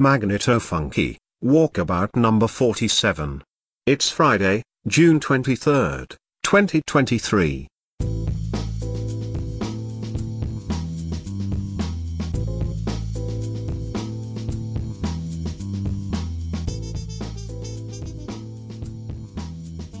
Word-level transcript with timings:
Magnetofunky, 0.00 1.16
Walkabout 1.42 2.14
number 2.14 2.46
47. 2.46 3.42
It's 3.84 4.08
Friday, 4.12 4.62
June 4.86 5.18
23rd, 5.18 6.14
2023. 6.44 7.66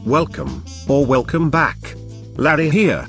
Welcome, 0.06 0.64
or 0.88 1.04
welcome 1.04 1.50
back. 1.50 1.76
Larry 2.36 2.70
here. 2.70 3.04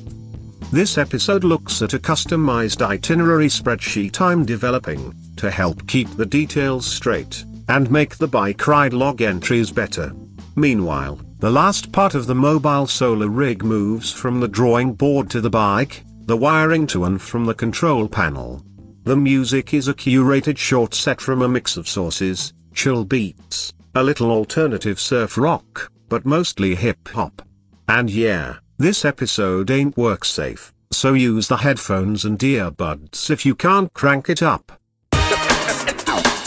This 0.71 0.97
episode 0.97 1.43
looks 1.43 1.83
at 1.83 1.93
a 1.93 1.99
customized 1.99 2.81
itinerary 2.81 3.47
spreadsheet 3.47 4.19
I'm 4.19 4.43
developing 4.43 5.13
to 5.39 5.49
help 5.49 5.87
keep 5.87 6.09
the 6.15 6.25
details 6.25 6.85
straight 6.85 7.43
and 7.69 7.89
make 7.89 8.17
the 8.17 8.27
bike 8.27 8.67
ride 8.67 8.93
log 8.93 9.21
entries 9.21 9.71
better. 9.71 10.11
Meanwhile, 10.55 11.19
the 11.39 11.49
last 11.49 11.91
part 11.91 12.15
of 12.15 12.25
the 12.25 12.35
mobile 12.35 12.87
solar 12.87 13.29
rig 13.29 13.63
moves 13.63 14.11
from 14.11 14.39
the 14.39 14.47
drawing 14.47 14.93
board 14.93 15.29
to 15.29 15.39
the 15.39 15.49
bike, 15.49 16.03
the 16.25 16.35
wiring 16.35 16.85
to 16.87 17.05
and 17.05 17.21
from 17.21 17.45
the 17.45 17.53
control 17.53 18.07
panel. 18.09 18.63
The 19.03 19.15
music 19.15 19.73
is 19.73 19.87
a 19.87 19.93
curated 19.93 20.57
short 20.57 20.93
set 20.93 21.21
from 21.21 21.41
a 21.41 21.47
mix 21.47 21.77
of 21.77 21.87
sources, 21.87 22.53
chill 22.73 23.05
beats, 23.05 23.71
a 23.95 24.03
little 24.03 24.31
alternative 24.31 24.99
surf 24.99 25.37
rock, 25.37 25.89
but 26.09 26.25
mostly 26.25 26.75
hip 26.75 27.07
hop. 27.07 27.41
And 27.87 28.09
yeah, 28.09 28.57
this 28.77 29.05
episode 29.05 29.71
ain't 29.71 29.97
work 29.97 30.25
safe, 30.25 30.73
so 30.91 31.13
use 31.13 31.47
the 31.47 31.57
headphones 31.57 32.25
and 32.25 32.37
earbuds 32.37 33.29
if 33.29 33.45
you 33.45 33.55
can't 33.55 33.93
crank 33.93 34.29
it 34.29 34.43
up. 34.43 34.78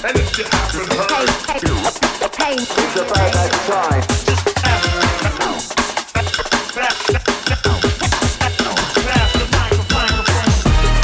And 0.05 0.19
it's 0.19 0.37
about 0.37 1.07
that 3.33 3.53
time. 3.71 4.03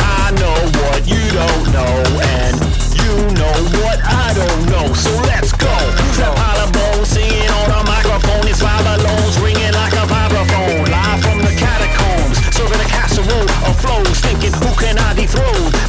I 0.03 0.35
know 0.35 0.59
what 0.83 1.07
you 1.07 1.23
don't 1.31 1.71
know, 1.71 1.95
and 2.27 2.59
you 2.99 3.23
know 3.39 3.55
what 3.87 4.03
I 4.03 4.35
don't 4.35 4.67
know. 4.67 4.93
So 4.95 5.15
let's 5.31 5.53
go. 5.53 5.71
Who's 5.71 6.19
that 6.19 6.35
pile 6.35 6.67
of 6.67 6.73
bones 6.73 7.09
singing 7.09 7.47
on 7.47 7.71
a 7.71 7.85
microphone? 7.87 8.49
It's 8.49 8.61
five 8.61 8.83
balloons 8.83 9.39
ringing 9.39 9.75
like 9.75 9.93
a 9.93 10.11
vibraphone. 10.11 10.91
Live 10.91 11.23
from 11.23 11.39
the 11.39 11.55
catacombs, 11.55 12.35
serving 12.51 12.81
a 12.81 12.89
casserole 12.91 13.47
of 13.63 13.79
flows. 13.79 14.19
Thinking, 14.19 14.53
who 14.55 14.75
can 14.75 14.99
I 14.99 15.15
dethrone? 15.15 15.88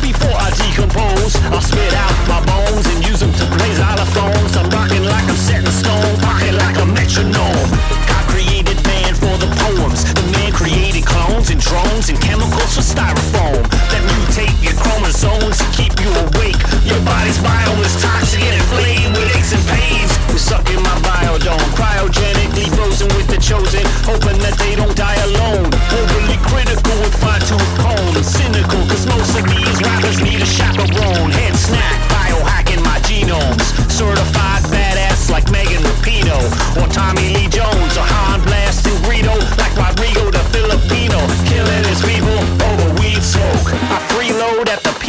And 12.10 12.18
chemicals 12.26 12.74
for 12.74 12.82
styrofoam 12.82 13.62
that 13.70 14.02
mutate 14.02 14.58
your 14.66 14.74
chromosomes 14.82 15.62
to 15.62 15.66
keep 15.78 15.94
you 16.02 16.10
awake. 16.10 16.58
Your 16.82 16.98
body's 17.06 17.38
biome 17.38 17.86
is 17.86 17.94
toxic 18.02 18.42
and 18.42 18.58
inflamed 18.58 19.14
with 19.14 19.30
aches 19.38 19.54
and 19.54 19.62
pains. 19.70 20.10
We're 20.26 20.42
sucking 20.42 20.82
my 20.82 20.98
biodome, 21.06 21.62
cryogenically 21.78 22.66
frozen 22.74 23.14
with 23.14 23.30
the 23.30 23.38
chosen, 23.38 23.86
hoping 24.10 24.42
that 24.42 24.58
they 24.58 24.74
don't 24.74 24.98
die 24.98 25.22
alone. 25.30 25.70
Overly 25.70 26.42
critical 26.50 26.98
with 26.98 27.14
fine 27.22 27.46
tooth 27.46 27.74
comb, 27.78 28.18
cynical, 28.26 28.82
cause 28.90 29.06
most 29.06 29.38
of 29.38 29.46
these 29.46 29.78
rappers 29.86 30.18
need 30.18 30.42
a 30.42 30.50
chaperone. 30.50 31.30
Headsnack, 31.30 32.00
biohacking 32.10 32.82
my 32.82 32.98
genomes, 33.06 33.70
certified 33.86 34.66
badass 34.74 35.30
like 35.30 35.46
Megan 35.54 35.86
Rapinoe, 35.86 36.50
or 36.82 36.90
Tommy 36.90 37.38
Lee 37.38 37.54
Jones, 37.54 37.94
or 38.02 38.09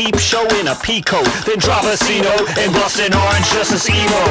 peep 0.01 0.17
show 0.19 0.47
in 0.57 0.67
a 0.69 0.75
peacoat, 0.81 1.29
then 1.45 1.59
drop 1.59 1.85
a 1.85 1.95
C 1.95 2.23
note 2.23 2.49
and 2.57 2.73
bust 2.73 3.01
an 3.01 3.13
orange 3.13 3.49
just 3.53 3.71
as 3.73 3.85
emo. 3.85 4.25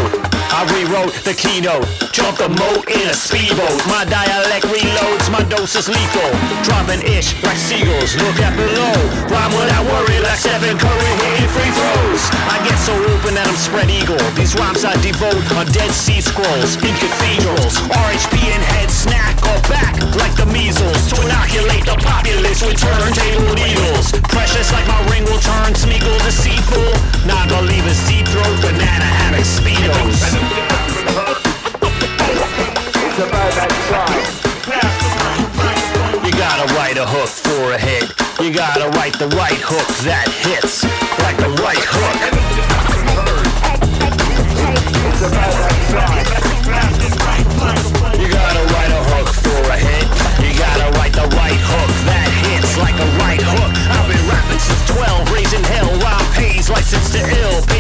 I 0.49 0.65
rewrote 0.73 1.13
the 1.21 1.35
keynote, 1.37 1.85
jump 2.09 2.41
the 2.41 2.49
moat 2.49 2.89
in 2.89 3.05
a 3.05 3.13
speedboat. 3.13 3.77
My 3.85 4.01
dialect 4.01 4.65
reloads, 4.65 4.97
my 5.05 5.18
dose 5.59 5.75
is 5.75 5.89
lethal. 5.89 6.31
Dropping 6.63 7.03
ish 7.03 7.35
like 7.43 7.59
seagulls, 7.59 8.15
look 8.23 8.39
at 8.39 8.55
below. 8.55 8.95
Rhyme 9.27 9.51
without 9.59 9.83
worry 9.91 10.19
like 10.23 10.39
Stephen 10.39 10.79
Curry 10.79 11.11
hitting 11.19 11.49
free 11.51 11.71
throws. 11.75 12.23
I 12.47 12.63
get 12.63 12.79
so 12.79 12.95
open 12.95 13.35
that 13.35 13.43
I'm 13.43 13.59
spread 13.59 13.91
eagle. 13.91 14.19
These 14.39 14.55
rhymes 14.55 14.87
I 14.87 14.95
devote 15.03 15.43
on 15.59 15.67
Dead 15.75 15.91
Sea 15.91 16.23
Scrolls 16.23 16.79
in 16.79 16.95
cathedrals. 16.95 17.75
RHP 17.91 18.35
and 18.55 18.63
Headsnack 18.71 19.35
or 19.51 19.59
back 19.67 19.99
like 20.15 20.31
the 20.39 20.47
measles 20.47 21.11
to 21.11 21.15
inoculate 21.27 21.83
the 21.83 21.99
populace 21.99 22.63
with 22.63 22.79
turntable 22.79 23.51
needles. 23.59 24.15
Precious 24.31 24.71
like 24.71 24.87
my 24.87 25.01
ring 25.11 25.27
will 25.27 25.43
turn 25.43 25.75
Smeagol 25.75 26.23
seafool. 26.31 26.95
Non-believers 27.27 27.99
deep 28.07 28.23
throat 28.31 28.55
banana 28.63 29.09
hammock 29.19 29.43
speedos. 29.43 30.23
It's 32.95 33.19
about 33.19 33.51
that 33.59 33.71
time. 33.91 34.48
Gotta 36.39 36.73
write 36.75 36.95
a 36.97 37.05
hook 37.05 37.27
for 37.27 37.73
a 37.73 37.77
hit. 37.77 38.15
You 38.39 38.53
gotta 38.53 38.87
write 38.95 39.19
the 39.19 39.27
right 39.35 39.59
hook 39.59 39.87
that 40.07 40.23
hits 40.39 40.87
like 41.19 41.35
the 41.35 41.51
right 41.59 41.83
hook. 41.83 42.15
You 48.15 48.27
gotta 48.31 48.63
write 48.71 48.91
a 48.95 49.03
hook 49.11 49.27
for 49.35 49.59
a 49.67 49.75
hit. 49.75 50.07
You 50.39 50.55
gotta 50.55 50.87
write 50.95 51.11
the 51.11 51.27
right 51.35 51.59
hook 51.59 51.91
that 52.07 52.31
hits 52.47 52.71
like 52.79 52.95
a 52.95 53.09
right 53.19 53.43
hook. 53.43 53.75
I've 53.91 54.07
been 54.07 54.23
rapping 54.31 54.63
since 54.63 54.95
12, 54.95 55.35
raising 55.35 55.63
hell. 55.67 55.91
Rhyme 55.99 56.23
pays, 56.39 56.69
license 56.69 57.11
to 57.11 57.19
ill. 57.19 57.78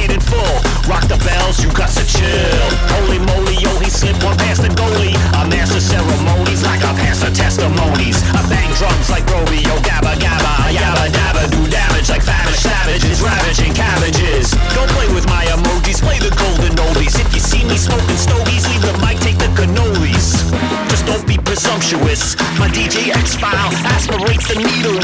Rock 0.89 1.05
the 1.05 1.21
bells, 1.21 1.61
you 1.61 1.69
got 1.77 1.93
to 1.93 2.01
chill. 2.01 2.65
Holy 2.97 3.21
moly, 3.21 3.53
yo, 3.61 3.69
he 3.77 3.93
slipped 3.93 4.25
one 4.25 4.33
past 4.41 4.65
the 4.65 4.73
goalie. 4.73 5.13
I 5.37 5.45
master 5.45 5.77
ceremonies 5.77 6.65
like 6.65 6.81
I 6.81 6.97
pass 6.97 7.21
the 7.21 7.29
testimonies. 7.29 8.17
I 8.33 8.41
bang 8.49 8.73
drums 8.73 9.05
like 9.13 9.21
Romeo, 9.29 9.77
gabba 9.85 10.17
gabba, 10.17 10.73
yabba 10.73 11.13
dabba, 11.13 11.45
do 11.53 11.61
damage 11.69 12.09
like 12.09 12.25
famished 12.25 12.65
savages, 12.65 13.21
ravaging 13.21 13.77
cabbages. 13.77 14.49
Don't 14.73 14.89
play 14.97 15.05
with 15.13 15.29
my 15.29 15.45
emojis, 15.53 16.01
play 16.01 16.17
the 16.17 16.33
golden 16.33 16.73
oldies. 16.81 17.21
If 17.21 17.29
you 17.37 17.39
see 17.39 17.61
me 17.69 17.77
smoking 17.77 18.17
stogies, 18.17 18.65
leave 18.73 18.81
the 18.81 18.97
mic, 18.97 19.21
take 19.21 19.37
the 19.37 19.53
cannolis. 19.53 20.41
Just 20.89 21.05
don't 21.05 21.25
be 21.29 21.37
presumptuous. 21.37 22.33
My 22.57 22.65
DJ 22.65 23.13
X 23.13 23.37
file 23.37 23.69
aspirates 23.93 24.49
the 24.49 24.57
needle 24.57 24.97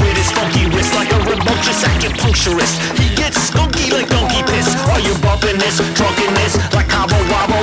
this, 5.66 5.81
drunkenness 5.98 6.53
like 6.78 6.88
Cabo 6.88 7.18
Wabo? 7.34 7.62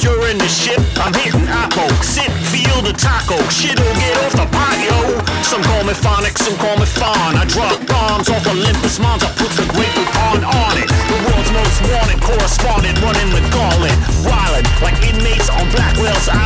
You're 0.00 0.28
in 0.28 0.38
the 0.38 0.48
ship, 0.48 0.80
I'm 0.96 1.12
hitting 1.12 1.44
Apo. 1.48 1.84
Sit, 2.00 2.32
feel 2.48 2.80
the 2.80 2.92
taco. 2.92 3.36
Shit'll 3.52 3.84
get 4.00 4.16
off 4.24 4.32
the 4.32 4.48
pot, 4.48 4.76
yo. 4.80 5.20
Some 5.44 5.62
call 5.62 5.84
me 5.84 5.94
phonic, 5.94 6.36
some 6.36 6.56
call 6.56 6.76
me 6.76 6.88
fawn. 6.88 7.36
I 7.36 7.44
drop 7.44 7.76
bombs 7.86 8.28
off 8.28 8.46
Olympus 8.46 8.98
Mons. 8.98 9.24
I 9.24 9.30
put 9.36 9.52
the 9.56 9.66
great 9.76 9.96
on 10.28 10.44
on 10.44 10.74
it. 10.80 10.88
The 10.88 11.18
world's 11.24 11.52
most 11.52 11.78
wanted 11.88 12.20
correspondent 12.20 12.96
running 13.00 13.30
the 13.32 13.44
gauntlet. 13.52 13.96
Wildin' 14.24 14.66
like 14.80 14.96
inmates 15.04 15.48
on 15.48 15.64
Blackwell's 15.72 16.28
Island 16.28 16.43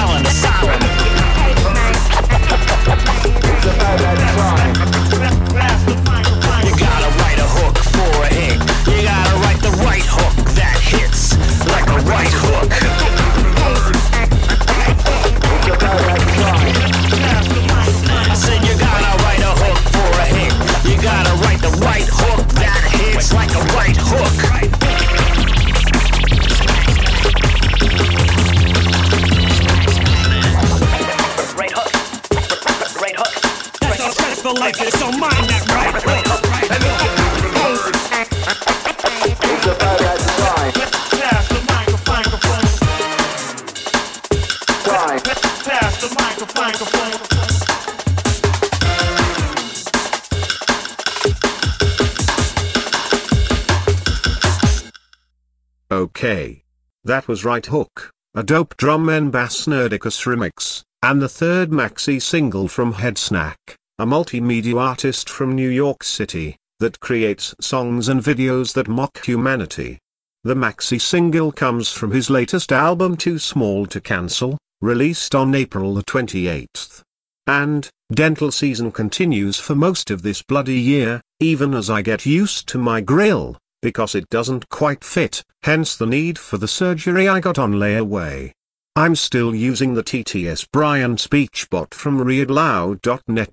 Okay. 55.91 56.63
That 57.05 57.29
was 57.29 57.45
Right 57.45 57.65
Hook, 57.65 58.11
a 58.35 58.43
dope 58.43 58.77
drum 58.77 59.09
and 59.09 59.31
bass 59.31 59.67
Nerdicus 59.67 60.27
remix, 60.27 60.83
and 61.03 61.23
the 61.23 61.29
third 61.29 61.71
maxi 61.71 62.21
single 62.21 62.69
from 62.69 62.95
Headsnack, 62.95 63.57
a 63.99 64.05
multimedia 64.05 64.81
artist 64.81 65.31
from 65.31 65.55
New 65.55 65.69
York 65.69 66.03
City, 66.03 66.57
that 66.81 67.01
creates 67.01 67.55
songs 67.61 68.09
and 68.09 68.21
videos 68.21 68.75
that 68.75 68.89
mock 68.89 69.25
humanity. 69.25 69.99
The 70.45 70.55
maxi 70.55 71.01
single 71.01 71.53
comes 71.53 71.93
from 71.93 72.11
his 72.11 72.31
latest 72.31 72.73
album 72.73 73.17
Too 73.17 73.39
Small 73.39 73.87
to 73.87 74.01
Cancel, 74.01 74.59
released 74.81 75.35
on 75.35 75.55
April 75.55 75.95
the 75.95 76.03
28th. 76.05 77.03
And, 77.47 77.89
dental 78.13 78.53
season 78.53 78.93
continues 78.93 79.59
for 79.59 79.75
most 79.75 80.11
of 80.11 80.23
this 80.23 80.43
bloody 80.43 80.79
year, 80.79 81.21
even 81.41 81.75
as 81.75 81.89
I 81.89 82.03
get 82.03 82.27
used 82.27 82.69
to 82.69 82.79
my 82.79 83.01
grill, 83.01 83.57
because 83.81 84.15
it 84.15 84.29
doesn't 84.29 84.69
quite 84.69 85.03
fit, 85.03 85.43
hence 85.63 85.97
the 85.97 86.07
need 86.07 86.39
for 86.39 86.59
the 86.59 86.69
surgery 86.69 87.29
I 87.29 87.41
got 87.41 87.59
on 87.59 87.75
layaway. 87.75 88.53
I'm 88.95 89.15
still 89.15 89.55
using 89.55 89.95
the 89.95 90.03
TTS 90.03 90.67
Brian 90.73 91.17
SpeechBot 91.17 91.95
from 91.95 92.19
readloud.net. 92.19 93.51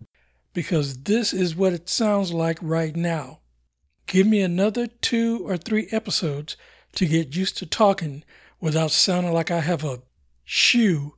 because 0.54 1.04
this 1.04 1.34
is 1.34 1.56
what 1.56 1.74
it 1.74 1.88
sounds 1.88 2.34
like 2.34 2.58
right 2.62 2.96
now. 2.96 3.40
Give 4.08 4.26
me 4.26 4.42
another 4.42 4.88
two 4.88 5.42
or 5.46 5.58
three 5.58 5.88
episodes 5.92 6.58
to 6.94 7.06
get 7.06 7.36
used 7.36 7.58
to 7.58 7.66
talking 7.66 8.24
without 8.60 8.92
sounding 8.92 9.34
like 9.34 9.52
I 9.52 9.62
have 9.62 9.84
a 9.84 10.02
shoe 10.46 11.16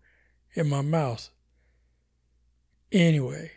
in 0.55 0.69
my 0.69 0.81
mouth. 0.81 1.29
Anyway, 2.91 3.51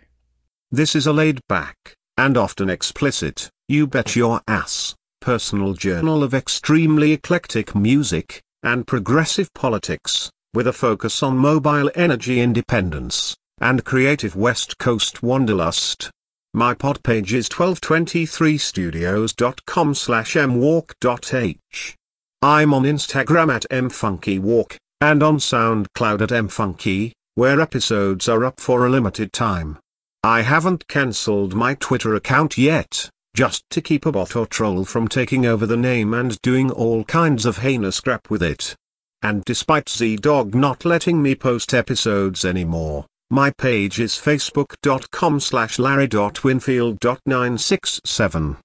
This 0.71 0.95
is 0.95 1.07
a 1.07 1.13
laid 1.13 1.41
back, 1.49 1.95
and 2.17 2.37
often 2.37 2.69
explicit, 2.69 3.49
you 3.69 3.87
bet 3.87 4.17
your 4.17 4.41
ass, 4.47 4.95
personal 5.21 5.75
journal 5.75 6.23
of 6.23 6.35
extremely 6.35 7.13
eclectic 7.13 7.75
music, 7.75 8.43
and 8.63 8.87
progressive 8.87 9.53
politics, 9.55 10.31
with 10.53 10.67
a 10.67 10.73
focus 10.73 11.23
on 11.23 11.37
mobile 11.37 11.91
energy 11.95 12.41
independence, 12.41 13.37
and 13.61 13.85
creative 13.85 14.35
West 14.37 14.79
Coast 14.79 15.23
wanderlust. 15.23 16.11
My 16.53 16.75
pod 16.75 17.05
page 17.05 17.33
is 17.33 17.49
1223studios.com 17.49 19.95
slash 19.95 20.35
mwalk.h. 20.35 21.97
I'm 22.43 22.75
on 22.75 22.83
Instagram 22.83 23.55
at 23.55 23.67
mfunkywalk, 23.71 24.77
and 25.01 25.23
on 25.23 25.39
SoundCloud 25.39 26.23
at 26.23 26.31
mfunky, 26.31 27.13
where 27.35 27.61
episodes 27.61 28.29
are 28.29 28.45
up 28.45 28.59
for 28.61 28.87
a 28.87 28.91
limited 28.91 29.33
time. 29.33 29.79
I 30.23 30.43
haven't 30.43 30.87
cancelled 30.89 31.55
my 31.55 31.75
Twitter 31.75 32.15
account 32.15 32.59
yet, 32.59 33.09
just 33.35 33.65
to 33.71 33.81
keep 33.81 34.05
a 34.05 34.13
bot 34.13 34.37
or 34.37 34.47
troll 34.47 34.85
from 34.85 35.09
taking 35.09 35.47
over 35.47 35.65
the 35.65 35.77
name 35.77 36.13
and 36.13 36.41
doing 36.43 36.71
all 36.71 37.05
kinds 37.05 37.47
of 37.47 37.59
heinous 37.59 38.01
crap 38.01 38.29
with 38.29 38.43
it. 38.43 38.75
And 39.23 39.45
despite 39.45 39.89
Z-Dog 39.89 40.55
not 40.55 40.85
letting 40.85 41.23
me 41.23 41.35
post 41.35 41.73
episodes 41.73 42.45
anymore, 42.45 43.07
my 43.31 43.51
page 43.51 44.01
is 44.01 44.15
facebook.com 44.15 45.41
slash 45.41 45.79
larry.winfield.967. 45.79 48.57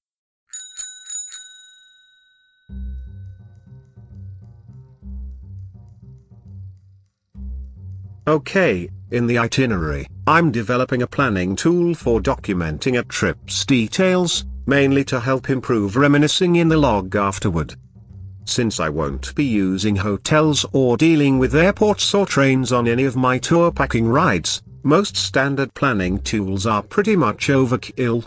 Okay, 8.28 8.90
in 9.12 9.28
the 9.28 9.38
itinerary, 9.38 10.08
I'm 10.26 10.52
developing 10.52 11.04
a 11.04 11.08
planning 11.08 11.56
tool 11.56 11.94
for 11.94 12.20
documenting 12.20 12.98
a 12.98 13.04
trip's 13.04 13.64
details, 13.64 14.46
mainly 14.66 15.04
to 15.06 15.20
help 15.20 15.52
improve 15.52 15.96
reminiscing 15.96 16.56
in 16.56 16.68
the 16.68 16.76
log 16.76 17.16
afterward. 17.16 17.76
Since 18.46 18.80
I 18.80 18.90
won't 18.90 19.36
be 19.36 19.44
using 19.44 19.96
hotels 19.96 20.66
or 20.72 20.98
dealing 20.98 21.38
with 21.38 21.54
airports 21.54 22.16
or 22.16 22.26
trains 22.26 22.72
on 22.72 22.88
any 22.88 23.04
of 23.04 23.16
my 23.16 23.38
tour 23.38 23.72
packing 23.72 24.08
rides, 24.08 24.64
most 24.82 25.16
standard 25.16 25.72
planning 25.76 26.18
tools 26.18 26.66
are 26.66 26.82
pretty 26.82 27.16
much 27.16 27.50
overkill. 27.50 28.26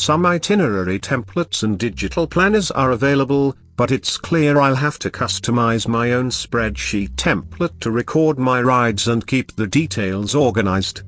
Some 0.00 0.24
itinerary 0.24 0.98
templates 0.98 1.62
and 1.62 1.78
digital 1.78 2.26
planners 2.26 2.70
are 2.70 2.92
available, 2.92 3.54
but 3.76 3.90
it's 3.90 4.16
clear 4.16 4.58
I'll 4.58 4.74
have 4.74 4.98
to 5.00 5.10
customize 5.10 5.86
my 5.86 6.12
own 6.12 6.30
spreadsheet 6.30 7.16
template 7.16 7.78
to 7.80 7.90
record 7.90 8.38
my 8.38 8.62
rides 8.62 9.08
and 9.08 9.26
keep 9.26 9.54
the 9.54 9.66
details 9.66 10.34
organized. 10.34 11.02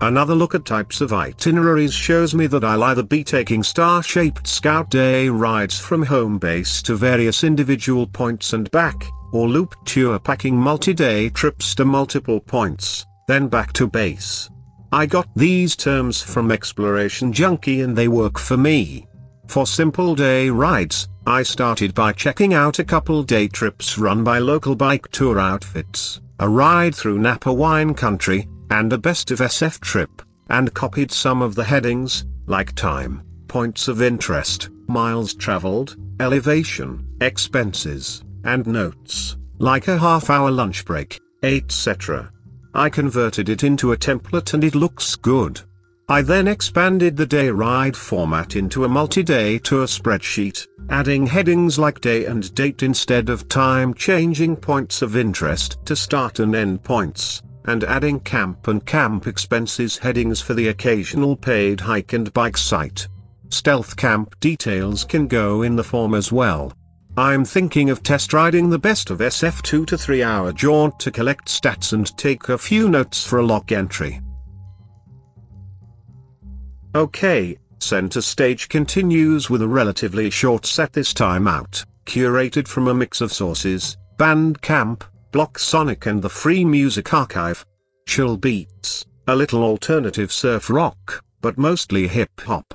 Another 0.00 0.36
look 0.36 0.54
at 0.54 0.64
types 0.64 1.00
of 1.00 1.12
itineraries 1.12 1.92
shows 1.92 2.32
me 2.32 2.46
that 2.46 2.62
I'll 2.62 2.84
either 2.84 3.02
be 3.02 3.24
taking 3.24 3.64
star-shaped 3.64 4.46
scout 4.46 4.90
day 4.90 5.28
rides 5.28 5.80
from 5.80 6.04
home 6.04 6.38
base 6.38 6.82
to 6.82 6.94
various 6.94 7.42
individual 7.42 8.06
points 8.06 8.52
and 8.52 8.70
back, 8.70 9.10
or 9.32 9.48
loop 9.48 9.74
tour 9.84 10.20
packing 10.20 10.56
multi-day 10.56 11.30
trips 11.30 11.74
to 11.74 11.84
multiple 11.84 12.38
points, 12.38 13.04
then 13.26 13.48
back 13.48 13.72
to 13.72 13.88
base. 13.88 14.48
I 14.92 15.06
got 15.06 15.28
these 15.36 15.76
terms 15.76 16.20
from 16.20 16.50
Exploration 16.50 17.32
Junkie 17.32 17.82
and 17.82 17.96
they 17.96 18.08
work 18.08 18.38
for 18.38 18.56
me. 18.56 19.06
For 19.46 19.64
simple 19.64 20.16
day 20.16 20.50
rides, 20.50 21.08
I 21.26 21.44
started 21.44 21.94
by 21.94 22.12
checking 22.12 22.54
out 22.54 22.80
a 22.80 22.84
couple 22.84 23.22
day 23.22 23.46
trips 23.46 23.98
run 23.98 24.24
by 24.24 24.40
local 24.40 24.74
bike 24.74 25.08
tour 25.12 25.38
outfits, 25.38 26.20
a 26.40 26.48
ride 26.48 26.94
through 26.94 27.20
Napa 27.20 27.52
wine 27.52 27.94
country, 27.94 28.48
and 28.70 28.92
a 28.92 28.98
best 28.98 29.30
of 29.30 29.38
SF 29.38 29.78
trip, 29.78 30.22
and 30.48 30.74
copied 30.74 31.12
some 31.12 31.40
of 31.40 31.54
the 31.54 31.64
headings, 31.64 32.24
like 32.46 32.74
time, 32.74 33.22
points 33.46 33.86
of 33.86 34.02
interest, 34.02 34.70
miles 34.88 35.34
traveled, 35.34 35.96
elevation, 36.18 37.06
expenses, 37.20 38.24
and 38.44 38.66
notes, 38.66 39.36
like 39.58 39.86
a 39.86 39.98
half 39.98 40.30
hour 40.30 40.50
lunch 40.50 40.84
break, 40.84 41.20
etc. 41.44 42.32
I 42.74 42.88
converted 42.88 43.48
it 43.48 43.64
into 43.64 43.92
a 43.92 43.96
template 43.96 44.54
and 44.54 44.62
it 44.62 44.74
looks 44.74 45.16
good. 45.16 45.60
I 46.08 46.22
then 46.22 46.48
expanded 46.48 47.16
the 47.16 47.26
day 47.26 47.50
ride 47.50 47.96
format 47.96 48.56
into 48.56 48.84
a 48.84 48.88
multi-day 48.88 49.58
tour 49.58 49.86
spreadsheet, 49.86 50.66
adding 50.88 51.26
headings 51.26 51.78
like 51.78 52.00
day 52.00 52.24
and 52.24 52.52
date 52.54 52.82
instead 52.82 53.28
of 53.28 53.48
time 53.48 53.94
changing 53.94 54.56
points 54.56 55.02
of 55.02 55.16
interest 55.16 55.78
to 55.84 55.94
start 55.94 56.40
and 56.40 56.54
end 56.54 56.82
points, 56.82 57.42
and 57.66 57.84
adding 57.84 58.18
camp 58.20 58.66
and 58.66 58.84
camp 58.86 59.28
expenses 59.28 59.98
headings 59.98 60.40
for 60.40 60.54
the 60.54 60.68
occasional 60.68 61.36
paid 61.36 61.80
hike 61.80 62.12
and 62.12 62.32
bike 62.32 62.56
site. 62.56 63.06
Stealth 63.50 63.96
camp 63.96 64.38
details 64.40 65.04
can 65.04 65.28
go 65.28 65.62
in 65.62 65.76
the 65.76 65.84
form 65.84 66.14
as 66.14 66.32
well. 66.32 66.72
I'm 67.16 67.44
thinking 67.44 67.90
of 67.90 68.02
test 68.02 68.32
riding 68.32 68.70
the 68.70 68.78
best 68.78 69.10
of 69.10 69.18
SF 69.18 69.62
2 69.62 69.84
to 69.86 69.98
3 69.98 70.22
hour 70.22 70.52
jaunt 70.52 70.98
to 71.00 71.10
collect 71.10 71.48
stats 71.48 71.92
and 71.92 72.16
take 72.16 72.48
a 72.48 72.56
few 72.56 72.88
notes 72.88 73.26
for 73.26 73.40
a 73.40 73.44
log 73.44 73.72
entry. 73.72 74.20
Okay, 76.94 77.58
center 77.80 78.20
stage 78.20 78.68
continues 78.68 79.50
with 79.50 79.62
a 79.62 79.68
relatively 79.68 80.30
short 80.30 80.64
set 80.66 80.92
this 80.92 81.12
time 81.12 81.48
out, 81.48 81.84
curated 82.06 82.68
from 82.68 82.88
a 82.88 82.94
mix 82.94 83.20
of 83.20 83.32
sources, 83.32 83.96
Bandcamp, 84.16 85.02
BlockSonic 85.32 86.06
and 86.06 86.22
the 86.22 86.28
Free 86.28 86.64
Music 86.64 87.12
Archive. 87.14 87.64
Chill 88.06 88.36
beats, 88.36 89.04
a 89.26 89.36
little 89.36 89.62
alternative 89.62 90.32
surf 90.32 90.70
rock, 90.70 91.24
but 91.40 91.58
mostly 91.58 92.08
hip 92.08 92.40
hop. 92.40 92.74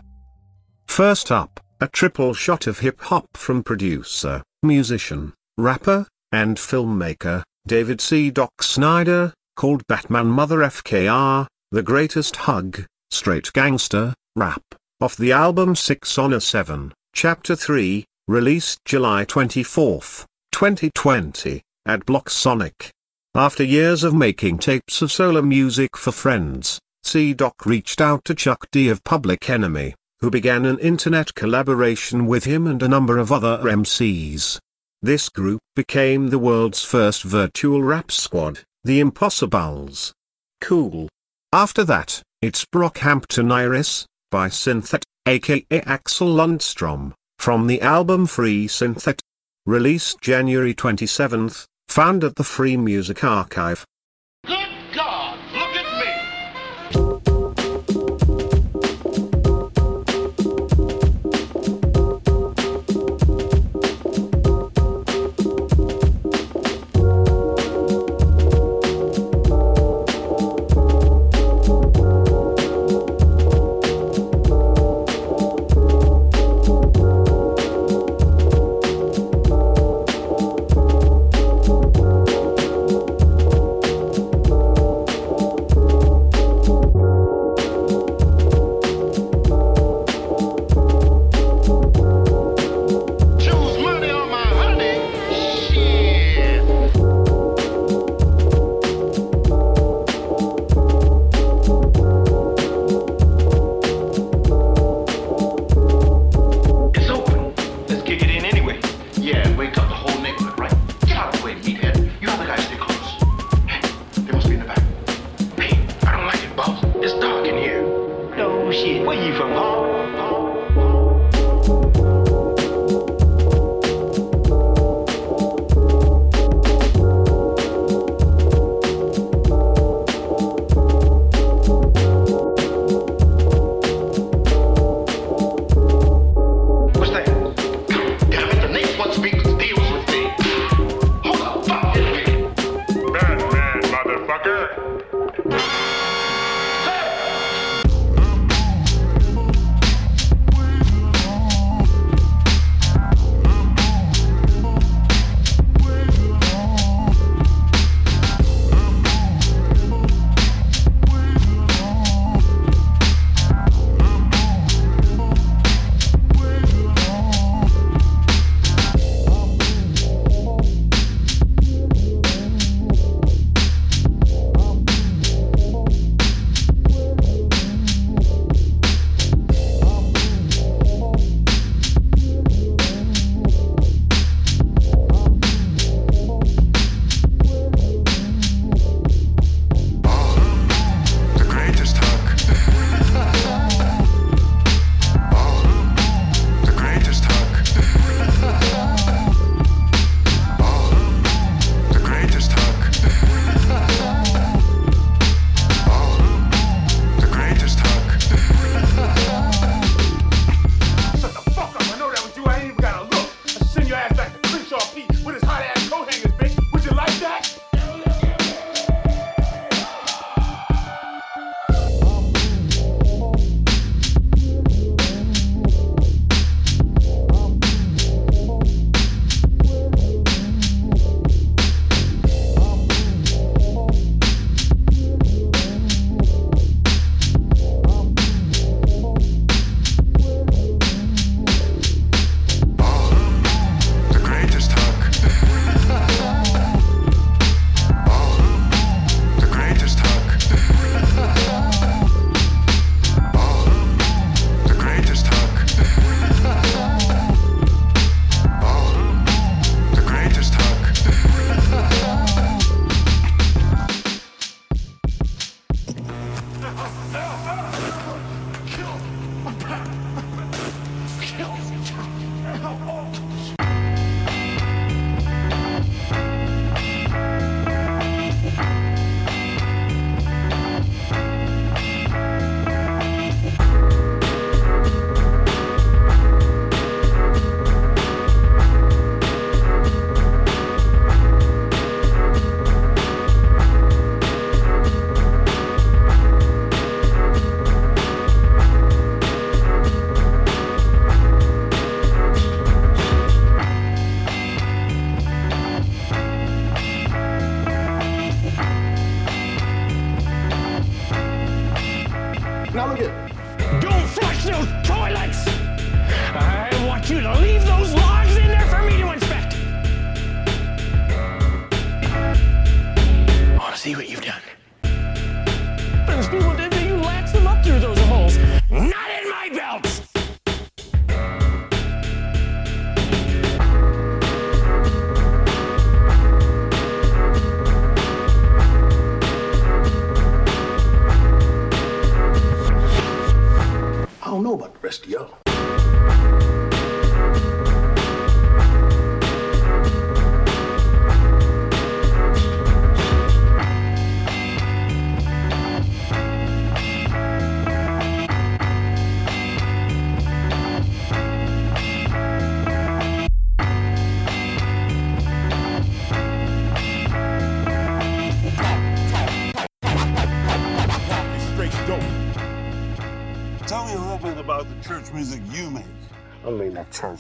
First 0.88 1.32
up, 1.32 1.60
a 1.82 1.88
triple 1.88 2.34
shot 2.34 2.68
of 2.68 2.80
hip 2.80 3.02
hop 3.02 3.28
from 3.34 3.62
producer, 3.62 4.42
musician, 4.64 5.34
rapper, 5.58 6.08
and 6.32 6.58
filmmaker, 6.58 7.44
David 7.68 8.00
C. 8.00 8.32
Doc 8.32 8.62
Snyder, 8.62 9.34
called 9.58 9.86
Batman 9.88 10.28
Mother 10.28 10.60
FKR, 10.60 11.48
The 11.72 11.84
Greatest 11.84 12.36
Hug, 12.38 12.86
Straight 13.12 13.52
Gangster, 13.54 14.14
Rap, 14.36 14.64
off 15.02 15.18
the 15.18 15.34
album 15.34 15.76
6 15.76 16.18
on 16.18 16.34
a 16.34 16.40
7, 16.40 16.94
Chapter 17.14 17.56
3, 17.56 18.06
released 18.28 18.80
July 18.86 19.26
24, 19.26 20.00
2020, 20.52 21.62
at 21.86 22.06
BlockSonic. 22.06 22.90
After 23.34 23.64
years 23.64 24.06
of 24.06 24.14
making 24.14 24.60
tapes 24.60 25.02
of 25.02 25.12
solo 25.12 25.42
music 25.42 25.98
for 25.98 26.14
friends, 26.14 26.80
C. 27.04 27.34
Doc 27.34 27.66
reached 27.66 28.00
out 28.00 28.24
to 28.26 28.34
Chuck 28.34 28.66
D 28.72 28.88
of 28.88 29.04
Public 29.04 29.50
Enemy, 29.50 29.94
who 30.20 30.30
began 30.30 30.66
an 30.66 30.80
internet 30.80 31.34
collaboration 31.36 32.26
with 32.26 32.46
him 32.46 32.68
and 32.68 32.82
a 32.82 32.88
number 32.88 33.18
of 33.18 33.32
other 33.32 33.60
MCs. 33.64 34.60
This 35.02 35.30
group 35.30 35.60
became 35.76 36.30
the 36.30 36.40
world's 36.40 36.84
first 36.84 37.24
virtual 37.24 37.84
rap 37.84 38.12
squad, 38.12 38.62
the 38.84 39.00
Impossibles. 39.00 40.14
Cool. 40.62 41.10
After 41.54 41.84
that, 41.84 42.22
it's 42.42 42.66
Brockhampton 42.66 43.52
Iris, 43.52 44.06
by 44.32 44.50
Synthet, 44.50 45.04
aka 45.26 45.66
Axel 45.72 46.28
Lundstrom, 46.28 47.14
from 47.40 47.68
the 47.68 47.82
album 47.82 48.26
Free 48.26 48.68
Synthet. 48.68 49.20
Released 49.66 50.22
January 50.22 50.74
27th, 50.74 51.66
found 51.88 52.24
at 52.24 52.36
the 52.36 52.44
Free 52.44 52.78
Music 52.78 53.24
Archive. 53.24 53.86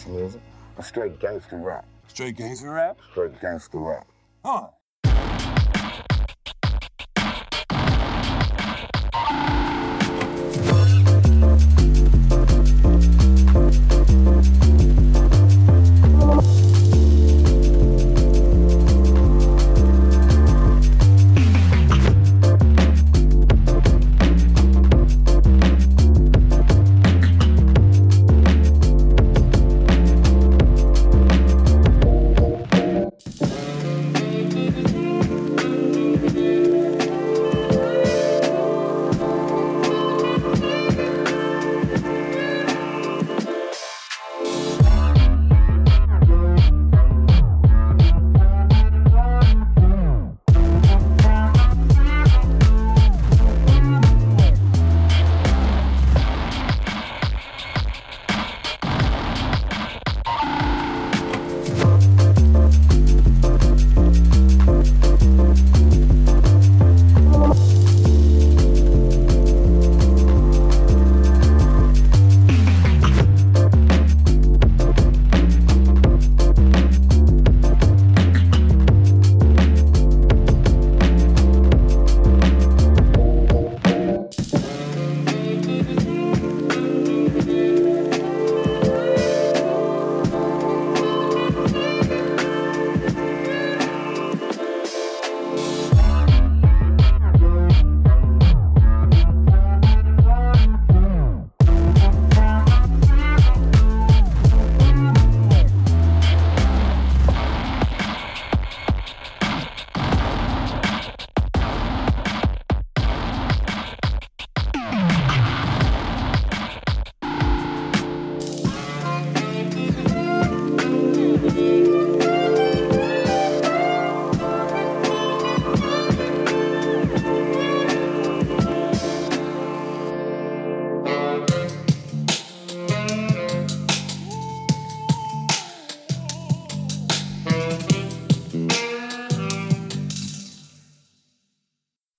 Church 0.05 0.13
music. 0.13 0.41
A 0.77 0.83
straight 0.83 1.19
gangster 1.19 1.57
rap. 1.57 1.85
Straight 2.07 2.37
gangster 2.37 2.71
rap? 2.71 2.97
Straight 3.11 3.39
gangster 3.41 3.79
rap. 3.79 4.07
Huh. 4.43 4.67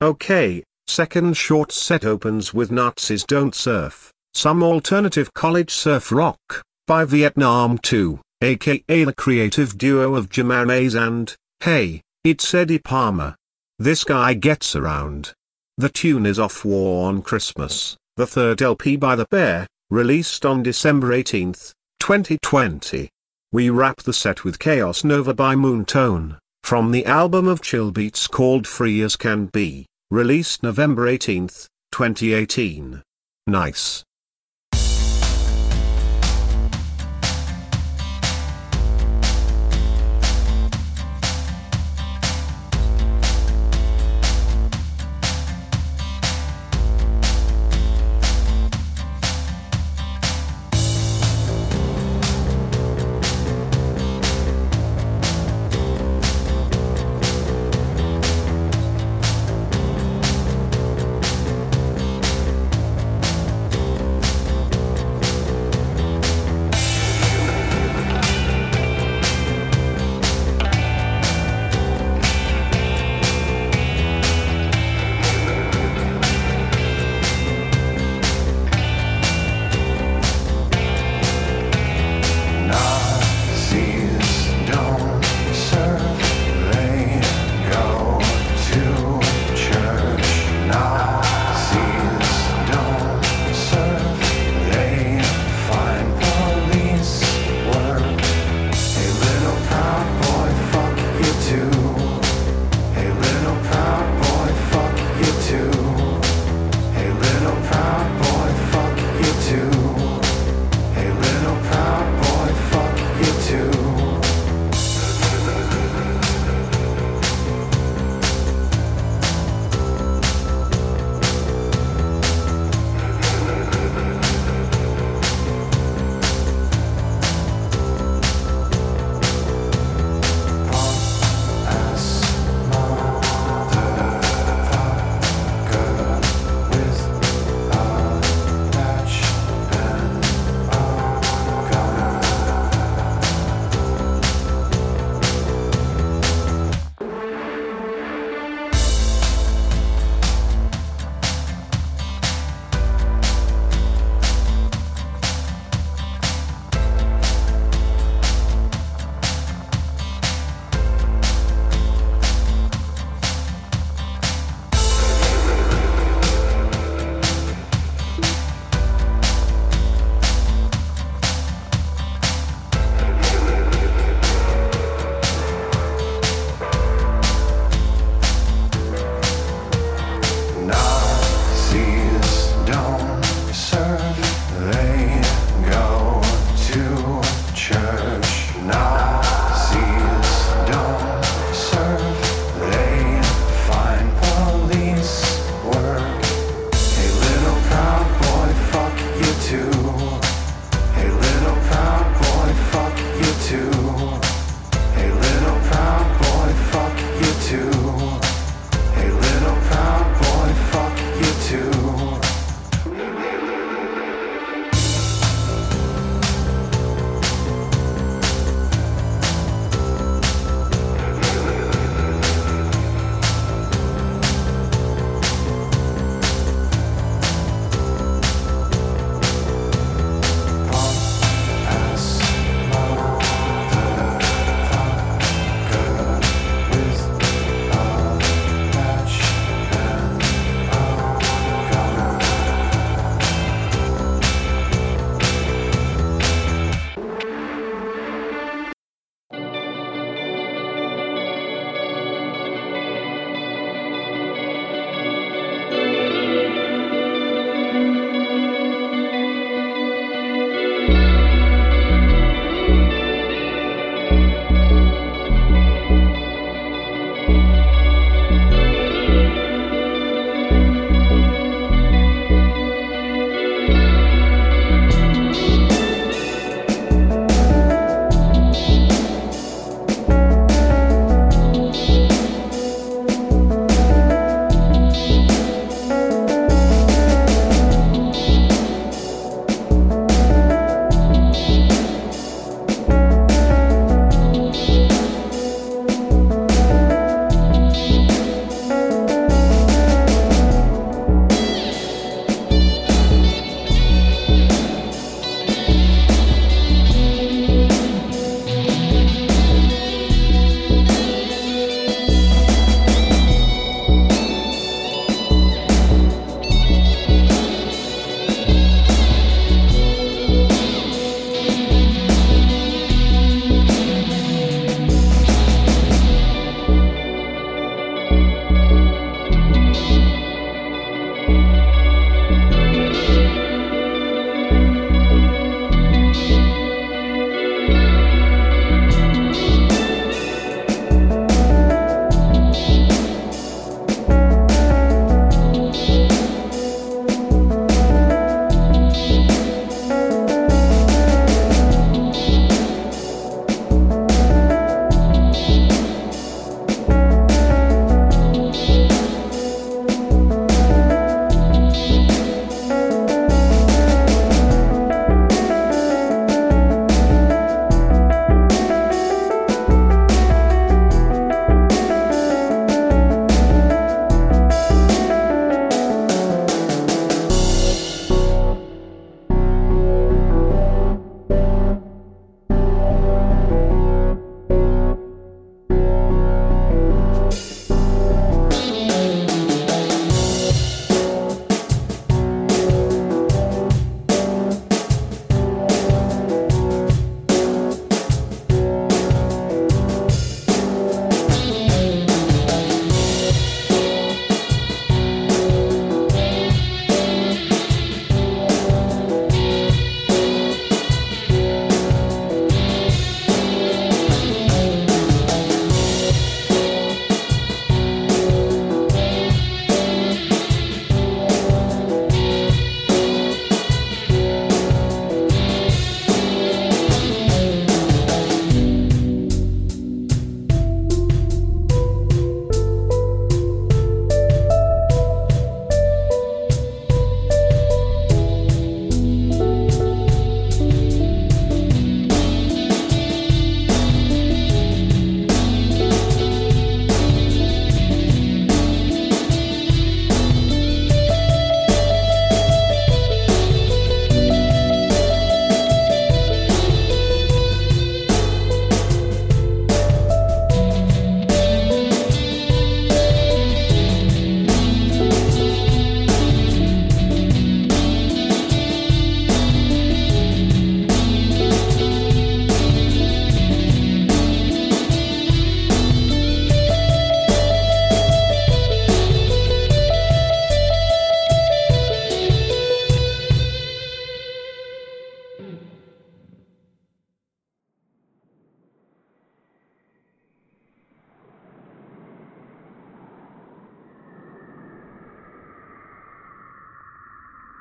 Okay, 0.06 0.62
second 0.86 1.36
short 1.36 1.72
set 1.72 2.04
opens 2.04 2.54
with 2.54 2.70
Nazis 2.70 3.24
Don't 3.24 3.56
Surf, 3.56 4.12
some 4.34 4.62
alternative 4.62 5.34
college 5.34 5.72
surf 5.72 6.12
rock, 6.12 6.62
by 6.86 7.04
Vietnam 7.04 7.76
2, 7.78 8.20
aka 8.40 9.02
the 9.02 9.12
creative 9.12 9.76
duo 9.76 10.14
of 10.14 10.28
Jamanes 10.30 10.94
and, 10.94 11.34
hey, 11.58 12.02
it's 12.22 12.54
Eddie 12.54 12.78
Palmer. 12.78 13.34
This 13.80 14.04
guy 14.04 14.34
gets 14.34 14.76
around. 14.76 15.32
The 15.76 15.88
tune 15.88 16.24
is 16.24 16.38
Off 16.38 16.64
War 16.64 17.08
on 17.08 17.20
Christmas, 17.20 17.96
the 18.16 18.28
third 18.28 18.62
LP 18.62 18.94
by 18.94 19.16
The 19.16 19.26
Bear, 19.28 19.66
released 19.90 20.46
on 20.46 20.62
December 20.62 21.14
18, 21.14 21.52
2020. 21.98 23.10
We 23.50 23.70
wrap 23.70 24.02
the 24.02 24.12
set 24.12 24.44
with 24.44 24.60
Chaos 24.60 25.02
Nova 25.02 25.34
by 25.34 25.56
Moontone, 25.56 26.38
from 26.62 26.92
the 26.92 27.06
album 27.06 27.48
of 27.48 27.60
chill 27.60 27.90
beats 27.90 28.28
called 28.28 28.68
Free 28.68 29.02
as 29.02 29.16
Can 29.16 29.46
Be, 29.46 29.84
released 30.10 30.62
November 30.62 31.08
18, 31.08 31.48
2018. 31.90 33.02
Nice. 33.46 34.05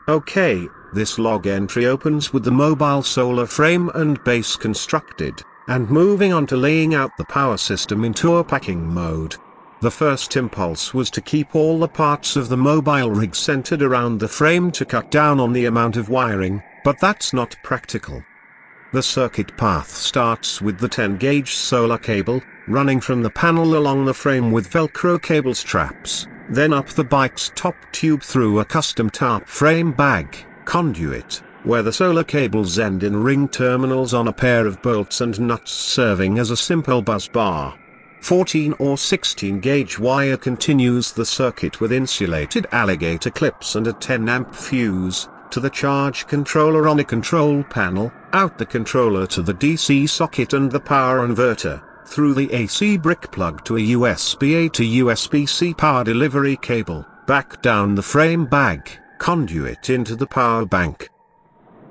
Okay, 0.07 0.67
this 0.93 1.17
log 1.17 1.47
entry 1.47 1.87
opens 1.87 2.31
with 2.31 2.43
the 2.43 2.51
mobile 2.51 3.01
solar 3.01 3.47
frame 3.47 3.89
and 3.95 4.23
base 4.23 4.55
constructed, 4.55 5.41
and 5.67 5.89
moving 5.89 6.31
on 6.31 6.45
to 6.45 6.55
laying 6.55 6.93
out 6.93 7.17
the 7.17 7.25
power 7.25 7.57
system 7.57 8.05
in 8.05 8.13
tour 8.13 8.43
packing 8.43 8.85
mode. 8.85 9.35
The 9.81 9.89
first 9.89 10.37
impulse 10.37 10.93
was 10.93 11.09
to 11.09 11.21
keep 11.21 11.55
all 11.55 11.79
the 11.79 11.87
parts 11.87 12.35
of 12.35 12.49
the 12.49 12.57
mobile 12.57 13.09
rig 13.09 13.35
centered 13.35 13.81
around 13.81 14.19
the 14.19 14.27
frame 14.27 14.69
to 14.73 14.85
cut 14.85 15.09
down 15.09 15.39
on 15.39 15.53
the 15.53 15.65
amount 15.65 15.97
of 15.97 16.07
wiring, 16.07 16.61
but 16.83 16.99
that's 16.99 17.33
not 17.33 17.57
practical. 17.63 18.23
The 18.93 19.01
circuit 19.01 19.57
path 19.57 19.89
starts 19.89 20.61
with 20.61 20.77
the 20.77 20.87
10 20.87 21.17
gauge 21.17 21.55
solar 21.55 21.97
cable, 21.97 22.43
running 22.67 23.01
from 23.01 23.23
the 23.23 23.31
panel 23.31 23.75
along 23.75 24.05
the 24.05 24.13
frame 24.13 24.51
with 24.51 24.69
velcro 24.69 25.19
cable 25.19 25.55
straps, 25.55 26.27
then 26.49 26.73
up 26.73 26.87
the 26.89 27.03
bike's 27.03 27.51
top 27.55 27.75
tube 27.91 28.21
through 28.21 28.59
a 28.59 28.65
custom 28.65 29.09
tarp 29.09 29.47
frame 29.47 29.91
bag, 29.91 30.45
conduit, 30.65 31.41
where 31.63 31.81
the 31.81 31.91
solar 31.91 32.23
cables 32.23 32.77
end 32.77 33.03
in 33.03 33.15
ring 33.15 33.47
terminals 33.47 34.13
on 34.13 34.27
a 34.27 34.33
pair 34.33 34.67
of 34.67 34.81
bolts 34.81 35.21
and 35.21 35.39
nuts 35.39 35.71
serving 35.71 36.37
as 36.37 36.51
a 36.51 36.57
simple 36.57 37.01
bus 37.01 37.27
bar. 37.27 37.77
14 38.21 38.73
or 38.79 38.97
16 38.97 39.59
gauge 39.59 39.99
wire 39.99 40.37
continues 40.37 41.11
the 41.11 41.25
circuit 41.25 41.79
with 41.79 41.91
insulated 41.91 42.65
alligator 42.71 43.29
clips 43.29 43.75
and 43.75 43.87
a 43.87 43.93
10 43.93 44.27
amp 44.29 44.53
fuse, 44.53 45.29
to 45.51 45.59
the 45.59 45.69
charge 45.69 46.27
controller 46.27 46.87
on 46.87 46.99
a 46.99 47.03
control 47.03 47.63
panel, 47.63 48.11
out 48.33 48.57
the 48.57 48.65
controller 48.65 49.27
to 49.27 49.41
the 49.41 49.53
DC 49.53 50.09
socket 50.09 50.53
and 50.53 50.71
the 50.71 50.79
power 50.79 51.27
inverter, 51.27 51.81
through 52.05 52.33
the 52.33 52.51
AC 52.53 52.97
brick 52.97 53.31
plug 53.31 53.63
to 53.65 53.77
a 53.77 53.79
USB-A 53.79 54.69
to 54.69 54.83
USB-C 54.83 55.73
power 55.73 56.03
delivery 56.03 56.57
cable, 56.57 57.05
back 57.27 57.61
down 57.61 57.95
the 57.95 58.01
frame 58.01 58.45
bag, 58.45 58.89
conduit 59.17 59.89
into 59.89 60.15
the 60.15 60.27
power 60.27 60.65
bank. 60.65 61.09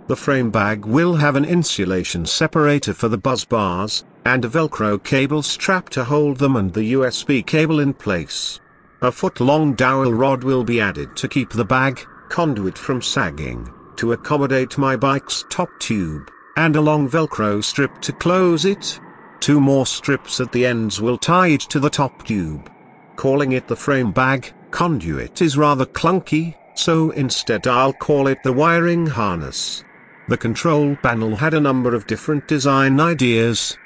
The 0.06 0.16
frame 0.16 0.50
bag 0.50 0.84
will 0.84 1.14
have 1.14 1.34
an 1.34 1.44
insulation 1.44 2.26
separator 2.26 2.92
for 2.92 3.08
the 3.08 3.18
bus 3.18 3.44
bars, 3.44 4.04
and 4.26 4.44
a 4.44 4.48
velcro 4.48 5.02
cable 5.02 5.42
strap 5.42 5.88
to 5.90 6.04
hold 6.04 6.38
them 6.38 6.56
and 6.56 6.72
the 6.72 6.92
USB 6.92 7.44
cable 7.44 7.80
in 7.80 7.94
place. 7.94 8.60
A 9.02 9.12
foot-long 9.12 9.74
dowel 9.74 10.12
rod 10.12 10.44
will 10.44 10.64
be 10.64 10.80
added 10.80 11.16
to 11.16 11.28
keep 11.28 11.50
the 11.50 11.64
bag, 11.64 12.06
conduit 12.28 12.78
from 12.78 13.02
sagging, 13.02 13.72
to 13.96 14.12
accommodate 14.12 14.78
my 14.78 14.96
bike's 14.96 15.44
top 15.50 15.68
tube, 15.78 16.30
and 16.56 16.76
a 16.76 16.80
long 16.80 17.08
velcro 17.08 17.62
strip 17.62 18.00
to 18.00 18.12
close 18.12 18.64
it. 18.64 19.00
Two 19.40 19.60
more 19.60 19.86
strips 19.86 20.40
at 20.40 20.52
the 20.52 20.64
ends 20.64 21.00
will 21.00 21.18
tie 21.18 21.48
it 21.48 21.60
to 21.60 21.80
the 21.80 21.90
top 21.90 22.24
tube. 22.24 22.70
Calling 23.16 23.52
it 23.52 23.68
the 23.68 23.76
frame 23.76 24.10
bag, 24.10 24.52
conduit 24.70 25.42
is 25.42 25.56
rather 25.56 25.86
clunky, 25.86 26.54
so 26.74 27.10
instead 27.10 27.66
I'll 27.66 27.92
call 27.92 28.26
it 28.26 28.42
the 28.42 28.52
wiring 28.52 29.06
harness. 29.06 29.84
The 30.28 30.36
control 30.36 30.96
panel 30.96 31.36
had 31.36 31.54
a 31.54 31.60
number 31.60 31.94
of 31.94 32.06
different 32.06 32.48
design 32.48 32.98
ideas. 32.98 33.76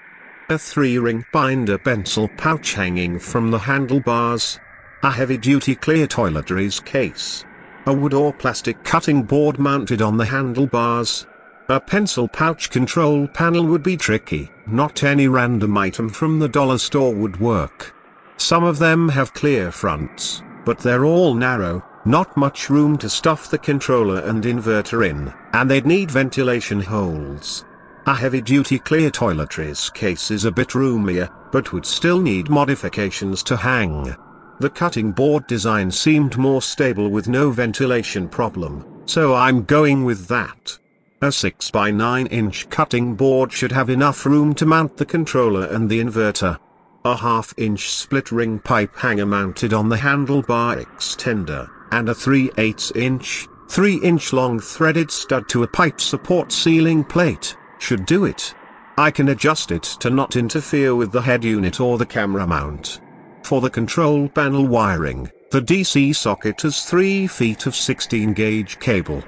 A 0.48 0.56
three-ring 0.56 1.24
binder 1.32 1.76
pencil 1.76 2.28
pouch 2.37 2.74
hanging 2.74 3.18
from 3.18 3.50
the 3.50 3.58
handlebars. 3.58 4.61
A 5.02 5.11
heavy-duty 5.11 5.74
clear 5.74 6.06
toiletries 6.06 6.82
case. 6.84 7.44
A 7.87 7.92
wood 7.92 8.14
or 8.14 8.32
plastic 8.32 8.82
cutting 8.84 9.24
board 9.24 9.58
mounted 9.58 10.00
on 10.00 10.16
the 10.16 10.24
handlebars. 10.24 11.26
A 11.70 11.78
pencil 11.78 12.26
pouch 12.28 12.70
control 12.70 13.28
panel 13.28 13.66
would 13.66 13.83
be 13.83 13.98
tricky, 13.98 14.50
not 14.66 15.02
any 15.04 15.28
random 15.28 15.76
item 15.76 16.09
from 16.09 16.38
the 16.38 16.48
dollar 16.48 16.78
store 16.78 17.14
would 17.14 17.38
work. 17.40 17.94
Some 18.38 18.64
of 18.64 18.78
them 18.78 19.11
have 19.11 19.35
clear 19.35 19.70
fronts, 19.70 20.42
but 20.64 20.78
they're 20.78 21.04
all 21.04 21.35
narrow, 21.35 21.85
not 22.07 22.35
much 22.38 22.70
room 22.70 22.96
to 22.96 23.11
stuff 23.11 23.50
the 23.50 23.59
controller 23.59 24.20
and 24.20 24.44
inverter 24.44 25.07
in, 25.07 25.31
and 25.52 25.70
they'd 25.70 25.85
need 25.85 26.11
ventilation 26.11 26.81
holes. 26.81 27.66
A 28.07 28.14
heavy-duty 28.14 28.78
clear 28.78 29.11
toiletries 29.11 29.92
case 29.92 30.31
is 30.31 30.46
a 30.46 30.50
bit 30.50 30.74
roomier, 30.74 31.28
but 31.52 31.74
would 31.74 31.85
still 31.85 32.22
need 32.22 32.48
modifications 32.48 33.42
to 33.42 33.59
hang. 33.59 34.16
The 34.61 34.70
cutting 34.70 35.12
board 35.12 35.46
design 35.46 35.90
seemed 35.90 36.38
more 36.38 36.62
stable 36.62 37.11
with 37.11 37.28
no 37.28 37.50
ventilation 37.50 38.26
problem, 38.26 38.87
so 39.04 39.35
I'm 39.35 39.64
going 39.64 40.07
with 40.07 40.28
that. 40.28 40.78
A 41.20 41.33
6 41.33 41.72
by 41.72 41.90
9 41.90 42.26
inch 42.28 42.68
cutting 42.70 43.16
board 43.16 43.52
should 43.52 43.72
have 43.72 43.90
enough 43.90 44.24
room 44.24 44.54
to 44.54 44.64
mount 44.64 44.96
the 44.96 45.04
controller 45.04 45.64
and 45.66 45.90
the 45.90 45.98
inverter. 45.98 46.57
A 47.04 47.16
half 47.16 47.52
inch 47.57 47.90
split 47.90 48.31
ring 48.31 48.61
pipe 48.61 48.94
hanger 48.94 49.26
mounted 49.26 49.72
on 49.72 49.88
the 49.88 49.96
handlebar 49.96 50.76
extender, 50.85 51.68
and 51.90 52.09
a 52.09 52.14
3 52.14 52.52
8 52.57 52.92
inch, 52.94 53.48
3 53.68 53.96
inch 53.96 54.33
long 54.33 54.61
threaded 54.61 55.11
stud 55.11 55.48
to 55.48 55.64
a 55.64 55.66
pipe 55.66 56.00
support 56.00 56.52
ceiling 56.52 57.02
plate, 57.02 57.57
should 57.81 58.07
do 58.07 58.24
it. 58.24 58.54
I 58.96 59.11
can 59.11 59.31
adjust 59.31 59.72
it 59.72 59.83
to 59.98 60.11
not 60.11 60.37
interfere 60.37 60.94
with 60.94 61.11
the 61.11 61.22
head 61.22 61.42
unit 61.42 61.81
or 61.81 61.98
the 61.98 62.07
camera 62.07 62.46
mount. 62.46 63.00
For 63.42 63.61
the 63.61 63.70
control 63.70 64.28
panel 64.28 64.68
wiring, 64.68 65.28
the 65.50 65.62
DC 65.62 66.14
socket 66.14 66.62
has 66.62 66.85
3 66.85 67.26
feet 67.26 67.66
of 67.66 67.74
16 67.74 68.35
gauge 68.35 68.78
cable. 68.78 69.24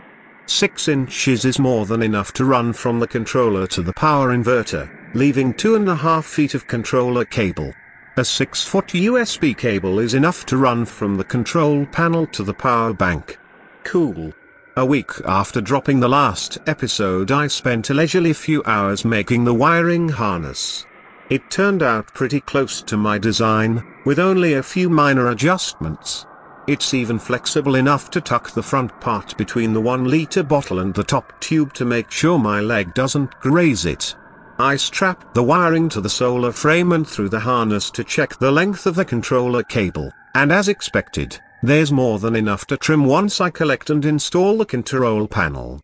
6 0.51 0.89
inches 0.89 1.45
is 1.45 1.61
more 1.61 1.87
than 1.87 2.03
enough 2.03 2.33
to 2.33 2.45
run 2.45 2.73
from 2.73 2.99
the 2.99 3.07
controller 3.07 3.69
to 3.69 3.83
the 3.83 3.93
power 3.93 4.37
inverter, 4.37 4.91
leaving 5.15 5.55
2.5 5.55 6.25
feet 6.25 6.55
of 6.55 6.67
controller 6.67 7.25
cable. 7.25 7.73
A 8.17 8.25
6 8.25 8.65
foot 8.65 8.89
USB 8.89 9.57
cable 9.57 10.01
is 10.01 10.13
enough 10.13 10.45
to 10.47 10.57
run 10.57 10.85
from 10.85 11.15
the 11.15 11.25
control 11.25 11.87
panel 11.87 12.27
to 12.27 12.43
the 12.43 12.53
power 12.53 12.93
bank. 12.93 13.39
Cool. 13.85 14.33
A 14.77 14.85
week 14.85 15.13
after 15.25 15.61
dropping 15.61 16.01
the 16.01 16.09
last 16.09 16.59
episode 16.67 17.31
I 17.31 17.47
spent 17.47 17.89
a 17.91 17.95
leisurely 17.95 18.33
few 18.33 18.65
hours 18.67 19.05
making 19.05 19.45
the 19.45 19.55
wiring 19.55 20.09
harness. 20.09 20.85
It 21.31 21.49
turned 21.49 21.85
out 21.85 22.13
pretty 22.13 22.41
close 22.41 22.83
to 22.83 22.97
my 22.97 23.19
design, 23.19 23.85
with 24.05 24.19
only 24.19 24.55
a 24.55 24.65
few 24.65 24.91
minor 24.91 25.29
adjustments. 25.29 26.27
It's 26.67 26.95
even 26.95 27.19
flexible 27.19 27.75
enough 27.75 28.11
to 28.11 28.21
tuck 28.21 28.51
the 28.51 28.63
front 28.63 28.99
part 29.01 29.37
between 29.37 29.73
the 29.73 29.81
1 29.81 30.05
liter 30.05 30.43
bottle 30.43 30.79
and 30.81 30.95
the 30.95 31.03
top 31.03 31.39
tube 31.41 31.73
to 31.75 31.85
make 31.85 32.11
sure 32.11 32.39
my 32.39 32.61
leg 32.61 32.95
doesn't 32.95 33.39
graze 33.41 33.87
it. 33.87 34.15
I 34.59 34.77
strapped 34.77 35.35
the 35.35 35.43
wiring 35.43 35.89
to 35.89 36.01
the 36.01 36.11
solar 36.11 36.53
frame 36.53 36.93
and 36.93 37.09
through 37.09 37.31
the 37.31 37.41
harness 37.41 37.91
to 37.93 38.05
check 38.05 38.39
the 38.39 38.53
length 38.53 38.87
of 38.87 38.95
the 38.95 39.07
controller 39.07 39.63
cable, 39.63 40.13
and 40.35 40.53
as 40.53 40.69
expected, 40.69 41.41
there's 41.63 41.91
more 41.91 42.19
than 42.19 42.37
enough 42.37 42.67
to 42.67 42.77
trim 42.77 43.05
once 43.05 43.41
I 43.41 43.51
collect 43.51 43.91
and 43.91 44.05
install 44.05 44.59
the 44.59 44.67
control 44.67 45.27
panel. 45.27 45.81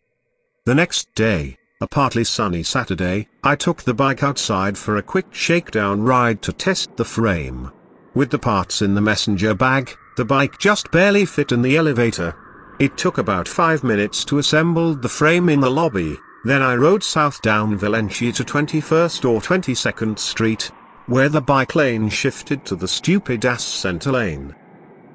The 0.66 0.74
next 0.74 1.14
day, 1.14 1.56
a 1.80 1.86
partly 1.86 2.24
sunny 2.24 2.62
Saturday, 2.62 3.28
I 3.42 3.56
took 3.56 3.82
the 3.82 3.94
bike 3.94 4.22
outside 4.22 4.76
for 4.76 4.96
a 4.96 5.02
quick 5.02 5.26
shakedown 5.32 6.02
ride 6.02 6.42
to 6.42 6.52
test 6.52 6.96
the 6.96 7.04
frame. 7.04 7.70
With 8.14 8.30
the 8.30 8.38
parts 8.38 8.82
in 8.82 8.94
the 8.94 9.00
messenger 9.00 9.54
bag, 9.54 9.96
the 10.16 10.24
bike 10.24 10.58
just 10.58 10.90
barely 10.90 11.24
fit 11.24 11.52
in 11.52 11.62
the 11.62 11.76
elevator. 11.76 12.34
It 12.78 12.96
took 12.96 13.18
about 13.18 13.46
5 13.46 13.84
minutes 13.84 14.24
to 14.26 14.38
assemble 14.38 14.94
the 14.94 15.08
frame 15.08 15.48
in 15.48 15.60
the 15.60 15.70
lobby, 15.70 16.16
then 16.44 16.62
I 16.62 16.74
rode 16.74 17.02
south 17.02 17.42
down 17.42 17.76
Valencia 17.76 18.32
to 18.32 18.44
21st 18.44 19.28
or 19.28 19.40
22nd 19.40 20.18
Street, 20.18 20.70
where 21.06 21.28
the 21.28 21.40
bike 21.40 21.74
lane 21.74 22.08
shifted 22.08 22.64
to 22.66 22.76
the 22.76 22.88
stupid 22.88 23.44
ass 23.44 23.64
center 23.64 24.12
lane. 24.12 24.54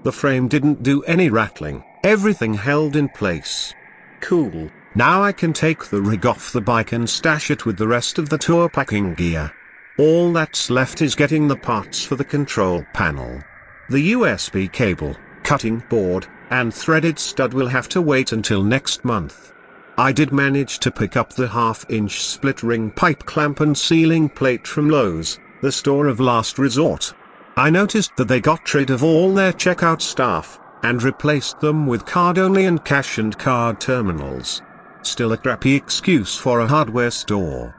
The 0.04 0.12
frame 0.12 0.48
didn't 0.48 0.84
do 0.84 1.04
any 1.04 1.30
rattling, 1.30 1.84
everything 2.04 2.54
held 2.54 2.96
in 2.96 3.10
place. 3.10 3.74
Cool, 4.20 4.70
now 4.96 5.24
I 5.24 5.32
can 5.32 5.54
take 5.54 5.86
the 5.86 6.02
rig 6.02 6.26
off 6.26 6.52
the 6.52 6.62
bike 6.62 6.92
and 6.92 7.10
stash 7.10 7.50
it 7.50 7.66
with 7.66 7.78
the 7.78 7.88
rest 7.88 8.18
of 8.20 8.30
the 8.30 8.38
tour 8.38 8.70
packing 8.70 9.14
gear. 9.14 9.52
All 9.98 10.34
that's 10.34 10.70
left 10.70 11.02
is 11.02 11.16
getting 11.16 11.48
the 11.48 11.56
parts 11.56 12.04
for 12.04 12.16
the 12.16 12.24
control 12.24 12.86
panel. 12.94 13.42
The 13.92 14.14
USB 14.14 14.72
cable, 14.72 15.18
cutting 15.44 15.84
board, 15.90 16.26
and 16.50 16.74
threaded 16.74 17.20
stud 17.20 17.54
will 17.54 17.68
have 17.68 17.90
to 17.90 18.02
wait 18.02 18.32
until 18.32 18.64
next 18.64 19.04
month. 19.04 19.52
I 19.98 20.14
did 20.14 20.32
manage 20.32 20.80
to 20.80 20.92
pick 20.92 21.18
up 21.18 21.34
the 21.34 21.50
half-inch 21.50 22.24
split 22.24 22.64
ring 22.64 22.92
pipe 22.92 23.26
clamp 23.26 23.60
and 23.60 23.78
sealing 23.78 24.30
plate 24.30 24.66
from 24.66 24.90
Lowe's, 24.90 25.40
the 25.62 25.74
store 25.74 26.08
of 26.08 26.22
last 26.22 26.58
resort. 26.58 27.14
I 27.58 27.70
noticed 27.70 28.16
that 28.16 28.30
they 28.30 28.40
got 28.40 28.74
rid 28.74 28.92
of 28.92 29.04
all 29.04 29.34
their 29.34 29.52
checkout 29.52 30.02
staff, 30.02 30.58
and 30.84 31.04
replaced 31.04 31.60
them 31.60 31.86
with 31.86 32.06
card-only 32.06 32.68
and 32.68 32.86
cash 32.86 33.18
and 33.18 33.38
card 33.38 33.82
terminals. 33.82 34.62
Still 35.02 35.34
a 35.34 35.38
crappy 35.38 35.76
excuse 35.76 36.38
for 36.38 36.62
a 36.62 36.68
hardware 36.68 37.12
store. 37.12 37.76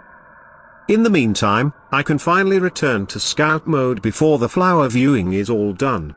In 0.89 1.05
the 1.05 1.11
meantime, 1.11 1.73
I 1.93 2.03
can 2.03 2.19
finally 2.19 2.59
return 2.59 3.07
to 3.07 3.21
scout 3.21 3.67
mode 3.69 4.03
before 4.03 4.39
the 4.39 4.49
flower 4.49 4.89
viewing 4.89 5.33
is 5.33 5.49
all 5.49 5.73
done. 5.73 6.17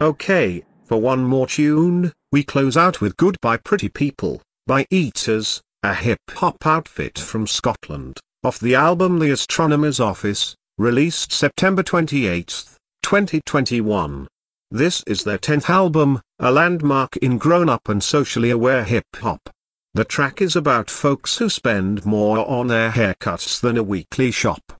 Okay, 0.00 0.64
for 0.84 1.00
one 1.00 1.24
more 1.24 1.46
tune, 1.46 2.12
we 2.32 2.42
close 2.42 2.76
out 2.76 3.00
with 3.00 3.16
Goodbye 3.16 3.58
Pretty 3.58 3.90
People, 3.90 4.40
by 4.66 4.86
Eaters, 4.90 5.60
a 5.82 5.92
hip-hop 5.92 6.66
outfit 6.66 7.18
from 7.18 7.46
Scotland, 7.46 8.18
off 8.42 8.58
the 8.58 8.74
album 8.74 9.18
The 9.18 9.30
Astronomer's 9.30 10.00
Office, 10.00 10.54
released 10.78 11.32
September 11.32 11.82
28, 11.82 12.64
2021. 13.02 14.26
This 14.70 15.04
is 15.06 15.24
their 15.24 15.38
10th 15.38 15.68
album, 15.68 16.20
a 16.38 16.50
landmark 16.50 17.16
in 17.18 17.36
grown 17.38 17.68
up 17.68 17.88
and 17.88 18.02
socially 18.02 18.50
aware 18.50 18.84
hip 18.84 19.04
hop. 19.16 19.50
The 19.96 20.04
track 20.04 20.42
is 20.42 20.54
about 20.54 20.90
folks 20.90 21.38
who 21.38 21.48
spend 21.48 22.04
more 22.04 22.46
on 22.46 22.66
their 22.66 22.90
haircuts 22.90 23.58
than 23.58 23.78
a 23.78 23.82
weekly 23.82 24.30
shop. 24.30 24.74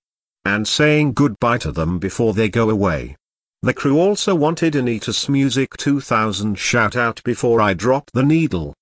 And 0.44 0.68
saying 0.68 1.14
goodbye 1.14 1.56
to 1.64 1.72
them 1.72 1.98
before 1.98 2.34
they 2.34 2.50
go 2.50 2.68
away. 2.68 3.16
The 3.62 3.72
crew 3.72 3.98
also 3.98 4.34
wanted 4.34 4.76
Anita's 4.76 5.26
Music 5.26 5.74
2000 5.78 6.58
shout 6.58 6.96
out 6.96 7.22
before 7.24 7.62
I 7.62 7.72
drop 7.72 8.10
the 8.12 8.24
needle. 8.24 8.74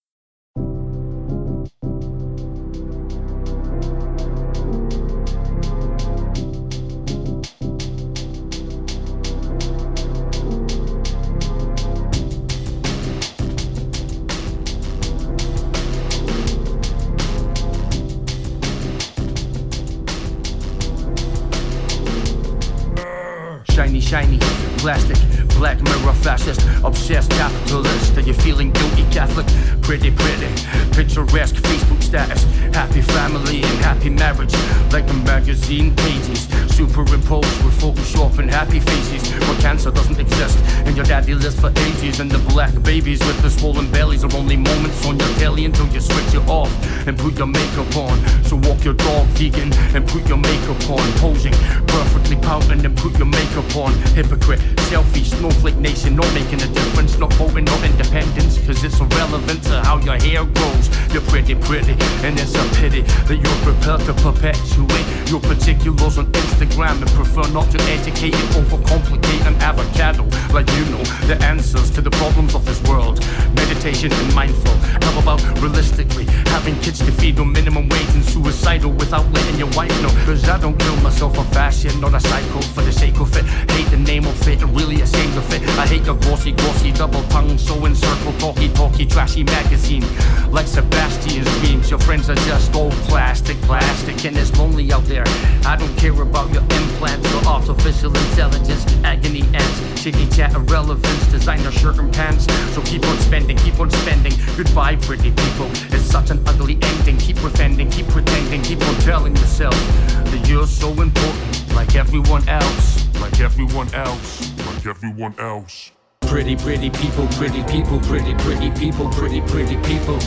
Shiny, 24.15 24.39
plastic, 24.79 25.17
black 25.57 25.83
mirror 25.83 26.13
fascist, 26.13 26.61
obsessed 26.85 27.33
capitalist. 27.33 28.17
Are 28.17 28.21
you 28.21 28.33
feeling 28.33 28.71
guilty 28.71 29.03
Catholic? 29.11 29.45
Pretty, 29.85 30.11
pretty, 30.11 30.49
picturesque 30.93 31.57
Facebook 31.57 32.03
status. 32.03 32.43
Happy 32.75 33.03
family 33.03 33.63
and 33.63 33.79
happy 33.85 34.09
marriage, 34.09 34.55
like 34.91 35.07
the 35.07 35.13
magazine 35.25 35.95
pages. 35.95 36.49
Superimposed 36.75 37.63
with 37.63 37.79
Photoshop 37.79 38.39
and 38.39 38.51
happy 38.51 38.81
faces. 38.81 39.31
Where 39.47 39.61
cancer 39.61 39.91
doesn't 39.91 40.19
exist, 40.19 40.59
and 40.87 40.97
your 40.97 41.05
daddy 41.05 41.35
lives 41.35 41.61
for 41.61 41.71
ages. 41.71 42.19
And 42.19 42.31
the 42.31 42.39
black 42.51 42.73
babies 42.83 43.21
with 43.21 43.41
the 43.43 43.51
swollen 43.51 43.91
bellies 43.93 44.25
are 44.25 44.35
only 44.35 44.57
moments 44.57 45.07
on 45.07 45.19
your 45.19 45.29
telly 45.37 45.67
until 45.67 45.87
you 45.89 46.01
switch 46.01 46.35
it 46.35 46.49
off 46.49 46.73
and 47.07 47.17
put 47.17 47.37
your 47.37 47.47
makeup 47.47 47.95
on. 47.95 48.17
So 48.45 48.57
walk 48.57 48.85
your 48.85 48.95
dog 48.95 49.27
vegan 49.37 49.73
and 49.95 50.09
put 50.09 50.27
your 50.27 50.39
makeup 50.39 50.91
on. 50.91 51.07
Posing 51.21 51.53
perfectly 51.87 52.37
pouting 52.37 52.85
and 52.85 52.97
put 52.97 53.17
your 53.19 53.29
makeup 53.29 53.77
on. 53.77 53.93
Hypocrite, 54.17 54.61
selfie, 54.89 55.25
snowflake 55.25 55.77
nation, 55.77 56.17
not 56.17 56.33
making 56.33 56.63
a 56.63 56.69
difference. 56.73 57.19
Not 57.19 57.33
voting, 57.35 57.67
not 57.67 57.85
independence, 57.85 58.59
cause 58.67 58.83
it's 58.83 58.99
irrelevant 58.99 59.74
to 59.75 59.81
how 59.83 59.99
your 59.99 60.19
hair 60.23 60.45
grows. 60.45 60.87
You're 61.13 61.23
pretty, 61.23 61.55
pretty, 61.55 61.95
and 62.25 62.39
it's 62.39 62.55
a 62.55 62.65
pity 62.81 63.03
that 63.03 63.39
you're 63.43 63.61
prepared 63.63 64.01
to 64.07 64.15
perpetuate 64.15 65.07
your 65.31 65.41
particulars 65.41 66.19
on 66.19 66.27
Instagram 66.33 67.03
and 67.03 67.11
prefer 67.11 67.47
not 67.53 67.71
to 67.71 67.79
educate 67.91 68.35
and 68.35 68.51
overcomplicate 68.59 69.47
an 69.47 69.55
avocado. 69.63 70.25
Like 70.53 70.69
you 70.77 70.85
know 70.93 71.03
the 71.27 71.37
answers 71.43 71.91
to 71.93 72.01
the 72.01 72.11
problems 72.11 72.55
of 72.55 72.65
this 72.65 72.81
world. 72.83 73.19
Meditation 73.55 74.13
and 74.13 74.35
mindful. 74.35 74.75
How 75.07 75.19
about 75.21 75.43
realistically 75.61 76.27
having 76.55 76.79
kids 76.81 76.99
to 76.99 77.13
feed 77.13 77.39
on 77.39 77.53
minimum 77.53 77.89
wage 77.89 78.15
and 78.15 78.25
suicidal 78.25 78.93
without 78.93 79.27
letting 79.33 79.59
your 79.59 79.71
wife 79.71 79.95
know? 80.03 80.11
Cause 80.27 80.49
I 80.49 80.59
don't 80.61 80.79
kill 80.79 80.97
myself 80.97 81.35
for 81.37 81.45
fashion, 81.55 82.01
not 82.01 82.15
a 82.15 82.21
psycho 82.21 82.61
for 82.75 82.83
the 82.83 82.93
sake 82.93 83.19
of 83.21 83.37
it. 83.37 83.45
Hate 83.73 83.91
the 83.91 83.97
name 83.97 84.27
of 84.27 84.49
it, 84.49 84.63
really 84.79 85.01
ashamed 85.01 85.37
of 85.37 85.53
it. 85.53 85.63
I 85.79 85.87
hate 85.87 86.05
your 86.05 86.17
glossy, 86.17 86.53
glossy, 86.53 86.93
double 86.93 87.23
tongue, 87.25 87.59
so 87.59 87.85
in 87.87 87.95
circle, 87.95 88.33
talky, 88.39 88.69
talky, 88.69 89.07
trashy 89.07 89.43
magazine. 89.65 90.05
Like 90.51 90.67
Sebastian's 90.67 91.51
dreams, 91.61 91.91
your 91.91 91.99
friends 92.01 92.29
are 92.29 92.37
just 92.37 92.75
old 92.75 92.93
plastic, 93.09 93.57
plastic, 93.63 94.25
and 94.25 94.37
it's 94.37 94.57
lonely 94.57 94.93
out 94.93 95.05
there. 95.05 95.25
I 95.67 95.77
don't 95.77 95.95
care 95.97 96.21
about 96.21 96.53
your 96.53 96.63
implants 96.63 97.33
or 97.35 97.45
artificial 97.47 98.11
intelligence, 98.11 98.85
agony 99.05 99.43
ants, 99.53 100.03
chitty 100.03 100.29
chat 100.29 100.55
irrelevance, 100.55 101.27
designer 101.31 101.73
shirt 101.73 101.99
and 101.99 102.13
pants. 102.13 102.47
So 102.75 102.83
keep 102.83 103.05
on 103.07 103.19
spending, 103.19 103.57
keep 103.59 103.81
on 103.81 103.91
spending. 103.91 104.33
Goodbye, 104.57 104.97
pretty 104.97 105.31
people. 105.31 105.69
It's 105.95 106.05
such 106.05 106.31
an 106.31 106.41
ugly 106.47 106.79
ending. 106.83 107.17
Keep 107.19 107.37
pretending, 107.39 107.91
keep 107.91 108.07
pretending, 108.09 108.63
keep 108.63 108.81
on 108.83 108.95
telling 109.01 109.35
yourself 109.37 109.75
that 109.75 110.47
you're 110.49 110.67
so 110.67 110.91
important, 111.01 111.75
like 111.75 111.97
everyone 111.97 112.47
else, 112.49 113.09
Like 113.21 113.41
everyone 113.41 113.93
else, 113.95 114.53
like 114.67 114.87
everyone 114.87 115.35
else. 115.39 115.91
Pretty, 116.29 116.57
pretty 116.57 116.91
people, 116.91 117.27
pretty 117.29 117.63
people, 117.65 118.01
pretty, 118.01 118.35
pretty 118.35 118.71
people, 118.73 119.09
pretty, 119.11 119.41
pretty 119.43 119.77
people. 119.87 120.19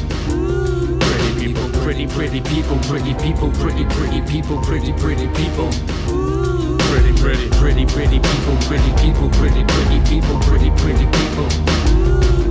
Pretty 1.00 1.32
people, 1.40 1.70
pretty, 1.82 2.08
pretty 2.08 2.42
people, 2.42 2.78
pretty 2.88 3.14
people, 3.16 3.52
pretty, 3.52 3.86
pretty 3.86 4.22
people, 4.22 4.62
pretty, 4.64 4.94
pretty 4.94 5.28
people. 5.36 5.70
Pretty, 6.90 7.14
pretty, 7.20 7.50
pretty, 7.60 7.86
pretty 7.86 8.20
people, 8.20 8.56
pretty 8.68 8.92
people, 9.04 9.30
pretty, 9.32 9.64
pretty 9.66 10.00
people, 10.08 10.40
pretty, 10.42 10.72
pretty 10.80 11.06
people. 11.06 11.48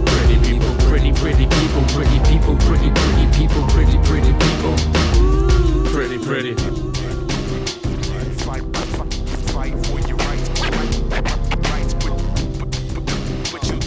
Pretty 0.04 0.36
people, 0.44 0.74
pretty, 0.86 1.12
pretty 1.12 1.46
people, 1.46 1.82
pretty 1.94 2.18
people, 2.28 2.56
pretty, 2.66 2.90
pretty 2.90 3.26
people, 3.32 3.62
pretty, 3.68 3.98
pretty 4.04 4.32
people. 4.36 4.74
Pretty, 5.92 6.18
pretty. 6.18 6.85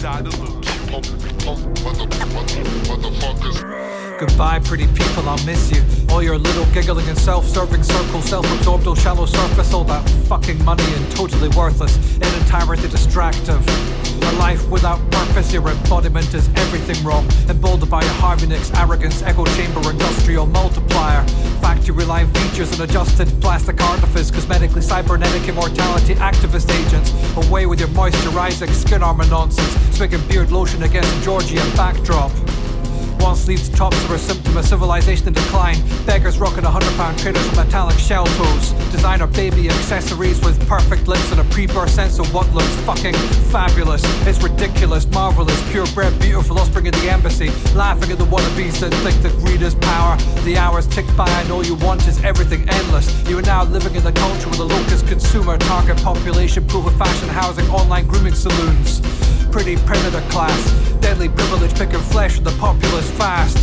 you 0.00 0.06
die 0.08 0.22
to 0.22 0.30
lose. 3.48 4.09
Goodbye, 4.20 4.58
pretty 4.58 4.86
people, 4.88 5.26
I'll 5.26 5.42
miss 5.46 5.72
you. 5.72 5.82
All 6.10 6.22
your 6.22 6.36
little 6.36 6.66
giggling 6.74 7.08
and 7.08 7.16
self 7.16 7.46
serving 7.46 7.82
circles, 7.82 8.26
self 8.26 8.44
absorbed, 8.52 8.86
oh 8.86 8.94
shallow 8.94 9.24
surface, 9.24 9.72
all 9.72 9.84
that 9.84 10.06
fucking 10.28 10.62
money 10.62 10.84
and 10.92 11.10
totally 11.12 11.48
worthless, 11.56 11.96
in 12.16 12.34
entirety 12.42 12.86
distractive. 12.88 13.66
A 14.22 14.32
life 14.32 14.68
without 14.68 15.00
purpose, 15.10 15.54
your 15.54 15.66
embodiment 15.66 16.34
is 16.34 16.50
everything 16.56 17.02
wrong. 17.02 17.26
Emboldened 17.48 17.90
by 17.90 18.04
Harvey 18.20 18.46
Nicks 18.46 18.70
arrogance, 18.74 19.22
echo 19.22 19.46
chamber, 19.56 19.90
industrial 19.90 20.44
multiplier. 20.44 21.26
Factory 21.62 22.04
line 22.04 22.30
features 22.34 22.70
and 22.72 22.82
adjusted 22.82 23.26
plastic 23.40 23.80
artifice, 23.80 24.30
cosmetically 24.30 24.82
cybernetic 24.82 25.48
immortality 25.48 26.14
activist 26.16 26.68
agents. 26.84 27.10
Away 27.48 27.64
with 27.64 27.80
your 27.80 27.88
moisturizing 27.88 28.68
skin 28.74 29.02
armor 29.02 29.26
nonsense, 29.28 29.96
swigging 29.96 30.20
beard 30.28 30.52
lotion 30.52 30.82
against 30.82 31.10
Georgian 31.24 31.66
backdrop. 31.74 32.30
One 33.20 33.36
sleeved 33.36 33.76
tops 33.76 34.02
are 34.08 34.14
a 34.14 34.18
symptom 34.18 34.56
of 34.56 34.64
civilization 34.64 35.28
in 35.28 35.34
decline. 35.34 35.76
Beggars 36.06 36.38
rocking 36.38 36.64
a 36.64 36.70
hundred 36.70 36.92
pound 36.96 37.18
traders 37.18 37.44
with 37.44 37.56
metallic 37.56 37.98
shell 37.98 38.24
toes. 38.24 38.72
Designer 38.90 39.26
baby 39.26 39.68
accessories 39.68 40.40
with 40.40 40.56
perfect 40.66 41.06
lips 41.06 41.30
and 41.30 41.40
a 41.40 41.44
pre-birth 41.44 41.90
sense 41.90 42.18
of 42.18 42.32
what 42.32 42.50
looks 42.54 42.74
fucking 42.86 43.14
fabulous. 43.52 44.02
It's 44.26 44.42
ridiculous, 44.42 45.06
marvelous, 45.10 45.60
purebred, 45.70 46.18
beautiful 46.18 46.58
offspring 46.58 46.88
of 46.88 46.94
the 46.94 47.10
embassy. 47.10 47.50
Laughing 47.74 48.10
at 48.10 48.18
the 48.18 48.24
wannabes 48.24 48.80
that 48.80 48.92
think 49.04 49.20
that 49.22 49.32
greed 49.44 49.60
is 49.60 49.74
power. 49.74 50.16
The 50.44 50.56
hours 50.56 50.86
tick 50.86 51.06
by 51.14 51.28
and 51.42 51.50
all 51.52 51.64
you 51.64 51.74
want 51.74 52.06
is 52.08 52.24
everything 52.24 52.68
endless. 52.70 53.06
You 53.28 53.38
are 53.38 53.42
now 53.42 53.64
living 53.64 53.94
in 53.94 54.02
the 54.02 54.12
culture 54.12 54.48
with 54.48 54.60
a 54.60 54.64
locust 54.64 55.06
consumer 55.06 55.58
target 55.58 55.98
population, 55.98 56.66
proof 56.66 56.86
of 56.86 56.96
fashion, 56.96 57.28
housing, 57.28 57.68
online 57.68 58.06
grooming 58.06 58.34
saloons. 58.34 59.00
Pretty 59.50 59.76
predator 59.76 60.22
class, 60.30 60.70
deadly 61.00 61.28
privilege 61.28 61.74
picking 61.74 61.98
flesh 61.98 62.38
of 62.38 62.44
the 62.44 62.52
populace 62.52 63.09
fast. 63.10 63.56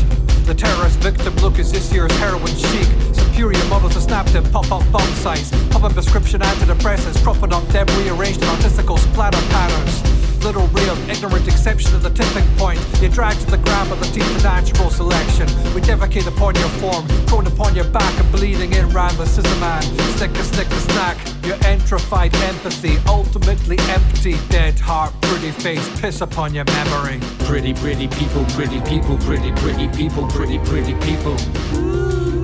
The 0.46 0.54
terrorist 0.54 1.00
victim 1.00 1.36
look 1.38 1.60
is 1.60 1.72
this 1.72 1.92
year's 1.92 2.12
heroin 2.18 2.56
chic. 2.56 2.88
Superior 3.14 3.64
models 3.66 3.94
to 3.94 4.02
snap 4.02 4.26
them 4.28 4.44
pop 4.52 4.72
up 4.72 4.90
bomb 4.92 5.14
sites. 5.16 5.52
Popping 5.70 5.94
prescription 5.94 6.42
antidepressants, 6.42 7.22
propping 7.24 7.54
up 7.54 7.68
debris 7.70 8.10
arranged 8.10 8.42
in 8.42 8.48
artistical 8.50 8.98
splatter 8.98 9.42
patterns. 9.50 10.27
Little 10.44 10.64
of 10.64 11.10
ignorant 11.10 11.48
exception 11.48 11.94
at 11.96 12.04
the 12.04 12.10
tipping 12.10 12.48
point. 12.58 12.80
You 13.02 13.10
drag 13.10 13.38
to 13.40 13.52
the 13.52 13.58
ground 13.58 13.90
by 13.90 13.98
the 13.98 14.06
teeth 14.06 14.36
of 14.38 14.44
natural 14.44 14.90
selection. 14.90 15.48
We 15.74 15.82
defecate 15.82 16.28
upon 16.28 16.56
your 16.56 16.70
form, 16.80 17.06
prone 17.26 17.48
upon 17.48 17.76
your 17.76 17.86
back 17.86 18.14
and 18.20 18.32
bleeding 18.32 18.72
in 18.74 18.90
round 18.90 19.18
the 19.18 19.26
scissor 19.26 19.60
man. 19.60 19.82
Snicker, 20.16 20.44
snicker, 20.44 20.80
snack. 20.92 21.18
Your 21.44 21.58
entrified 21.66 22.34
empathy, 22.36 22.98
ultimately 23.08 23.78
empty, 23.90 24.38
dead 24.50 24.80
heart, 24.80 25.14
pretty 25.22 25.52
face, 25.52 26.02
piss 26.02 26.22
upon 26.22 26.54
your 26.54 26.66
memory. 26.66 27.20
Pretty, 27.46 27.74
pretty 27.74 28.08
people, 28.08 28.46
pretty 28.56 28.80
people, 28.82 29.18
pretty, 29.18 29.52
pretty 29.54 29.88
people, 29.90 30.28
pretty, 30.28 30.60
pretty 30.60 30.94
people. 31.06 31.36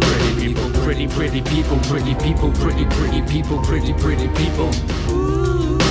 Pretty 0.02 0.36
people, 0.40 0.70
pretty, 0.84 1.08
pretty 1.08 1.42
people, 1.42 1.80
pretty 1.88 2.16
people, 2.16 2.52
pretty, 2.54 2.86
pretty 2.86 3.22
people, 3.24 3.62
pretty, 3.64 3.94
pretty 3.94 4.28
people. 4.30 5.23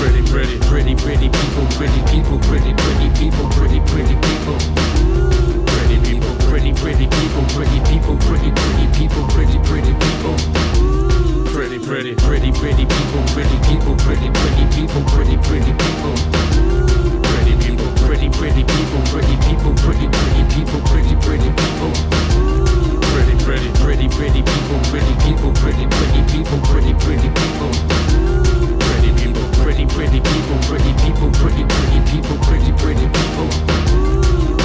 Pretty, 0.03 0.23
pretty, 0.27 0.59
pretty, 0.59 0.95
pretty 0.97 1.29
people, 1.31 1.65
pretty 1.79 2.03
people, 2.11 2.37
pretty, 2.51 2.75
pretty 2.75 3.07
people, 3.15 3.47
pretty, 3.55 3.79
pretty 3.87 4.19
people. 4.19 4.59
Pretty 5.71 5.97
people, 6.03 6.35
pretty, 6.51 6.75
pretty 6.75 7.07
people, 7.07 7.47
pretty 7.55 7.79
people, 7.87 8.19
pretty, 8.27 8.51
pretty 8.51 8.87
people, 8.99 9.23
pretty, 9.31 9.59
pretty 9.63 9.95
people. 9.95 10.35
Pretty, 11.55 11.79
pretty, 11.79 12.15
pretty, 12.19 12.51
pretty 12.51 12.83
people, 12.83 13.23
pretty 13.31 13.55
people, 13.63 13.95
pretty, 14.03 14.27
pretty 14.35 14.67
people, 14.75 15.03
pretty, 15.07 15.39
pretty 15.47 15.71
people. 15.71 16.15
Pretty 17.23 17.55
people, 17.63 17.91
pretty, 18.03 18.27
pretty 18.35 18.65
people, 18.67 19.03
pretty 19.07 19.37
people, 19.47 19.71
pretty, 19.87 20.11
pretty 20.11 20.43
people, 20.51 20.81
pretty, 20.91 21.15
pretty 21.23 21.51
people. 21.63 21.95
Pretty, 23.15 23.39
pretty, 23.39 23.71
pretty, 23.79 24.09
pretty 24.11 24.43
people, 24.43 24.79
pretty 24.91 25.15
people, 25.23 25.55
pretty, 25.63 25.87
pretty 25.87 26.23
people, 26.27 26.59
pretty, 26.67 26.91
pretty 27.07 27.31
people 27.31 28.32
pretty, 29.73 29.87
pretty 29.95 30.20
people, 30.20 30.59
pretty 30.62 30.93
people, 31.03 31.31
pretty, 31.33 31.64
pretty 31.64 32.01
people, 32.11 32.37
pretty, 32.45 32.73
pretty 32.73 33.09
people. 33.09 33.49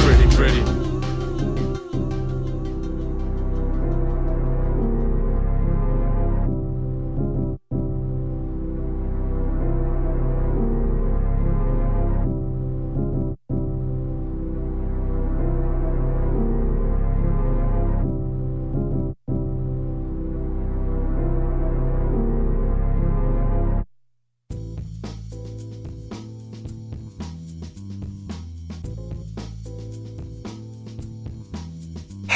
Pretty, 0.03 0.35
pretty. 0.35 0.86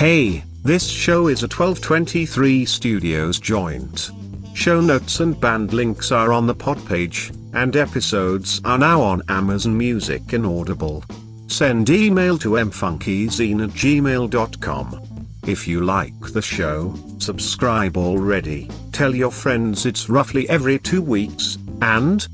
Hey, 0.01 0.43
this 0.63 0.89
show 0.89 1.27
is 1.27 1.43
a 1.43 1.45
1223 1.45 2.65
Studios 2.65 3.39
joint. 3.39 4.09
Show 4.55 4.81
notes 4.81 5.19
and 5.19 5.39
band 5.39 5.73
links 5.73 6.11
are 6.11 6.33
on 6.33 6.47
the 6.47 6.55
pod 6.55 6.83
page, 6.87 7.31
and 7.53 7.75
episodes 7.75 8.59
are 8.65 8.79
now 8.79 8.99
on 8.99 9.21
Amazon 9.29 9.77
Music 9.77 10.33
and 10.33 10.43
Audible. 10.43 11.03
Send 11.45 11.91
email 11.91 12.39
to 12.39 12.53
mfunkyyzine 12.53 13.63
at 13.63 13.69
gmail.com. 13.69 15.27
If 15.45 15.67
you 15.67 15.81
like 15.81 16.19
the 16.33 16.41
show, 16.41 16.95
subscribe 17.19 17.95
already, 17.95 18.71
tell 18.91 19.13
your 19.13 19.29
friends 19.31 19.85
it's 19.85 20.09
roughly 20.09 20.49
every 20.49 20.79
two 20.79 21.03
weeks, 21.03 21.59
and 21.79 22.27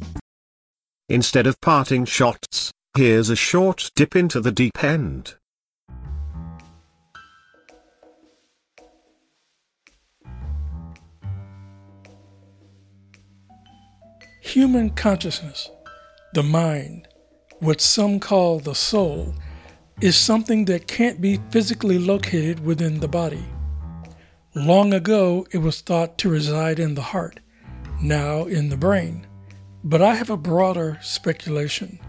instead 1.09 1.45
of 1.45 1.59
parting 1.59 2.05
shots, 2.05 2.71
here's 2.95 3.29
a 3.29 3.35
short 3.35 3.91
dip 3.93 4.15
into 4.15 4.39
the 4.39 4.53
deep 4.53 4.81
end. 4.81 5.35
Human 14.53 14.91
consciousness, 14.91 15.69
the 16.33 16.41
mind, 16.41 17.09
what 17.59 17.81
some 17.81 18.17
call 18.21 18.59
the 18.59 18.75
soul, 18.75 19.35
is 19.99 20.15
something 20.15 20.63
that 20.65 20.87
can't 20.87 21.19
be 21.19 21.41
physically 21.51 21.99
located 21.99 22.61
within 22.61 23.01
the 23.01 23.09
body. 23.09 23.43
Long 24.55 24.93
ago, 24.93 25.45
it 25.51 25.57
was 25.57 25.81
thought 25.81 26.17
to 26.19 26.29
reside 26.29 26.79
in 26.79 26.95
the 26.95 27.01
heart, 27.01 27.41
now 28.01 28.45
in 28.45 28.69
the 28.69 28.77
brain. 28.77 29.27
But 29.83 30.01
I 30.01 30.15
have 30.15 30.29
a 30.29 30.37
broader 30.37 30.97
speculation. 31.01 31.99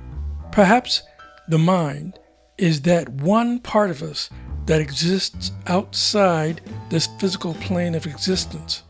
Perhaps 0.52 1.02
the 1.48 1.58
mind 1.58 2.20
is 2.56 2.82
that 2.82 3.08
one 3.08 3.58
part 3.58 3.90
of 3.90 4.00
us 4.00 4.30
that 4.66 4.80
exists 4.80 5.50
outside 5.66 6.60
this 6.88 7.08
physical 7.18 7.54
plane 7.54 7.96
of 7.96 8.06
existence. 8.06 8.84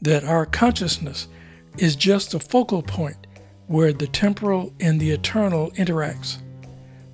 That 0.00 0.24
our 0.24 0.46
consciousness 0.46 1.28
is 1.76 1.96
just 1.96 2.34
a 2.34 2.40
focal 2.40 2.82
point 2.82 3.26
where 3.66 3.92
the 3.92 4.06
temporal 4.06 4.72
and 4.80 5.00
the 5.00 5.10
eternal 5.10 5.70
interacts, 5.72 6.38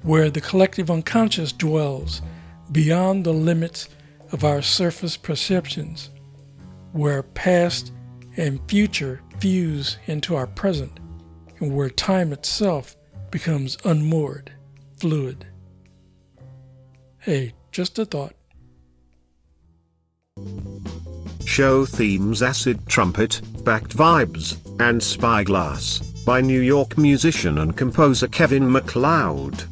where 0.02 0.30
the 0.30 0.40
collective 0.40 0.90
unconscious 0.90 1.52
dwells 1.52 2.22
beyond 2.70 3.24
the 3.24 3.32
limits 3.32 3.88
of 4.32 4.44
our 4.44 4.62
surface 4.62 5.16
perceptions, 5.16 6.10
where 6.92 7.22
past 7.22 7.92
and 8.36 8.60
future 8.68 9.20
fuse 9.38 9.98
into 10.06 10.36
our 10.36 10.46
present, 10.46 11.00
and 11.58 11.74
where 11.74 11.90
time 11.90 12.32
itself 12.32 12.96
becomes 13.30 13.76
unmoored, 13.84 14.52
fluid. 14.98 15.46
Hey, 17.18 17.54
just 17.72 17.98
a 17.98 18.04
thought. 18.04 18.34
Show 21.54 21.86
themes 21.86 22.42
Acid 22.42 22.84
Trumpet, 22.88 23.40
Backed 23.62 23.96
Vibes, 23.96 24.56
and 24.80 25.00
Spyglass, 25.00 26.00
by 26.26 26.40
New 26.40 26.58
York 26.58 26.98
musician 26.98 27.58
and 27.58 27.76
composer 27.76 28.26
Kevin 28.26 28.68
MacLeod. 28.68 29.62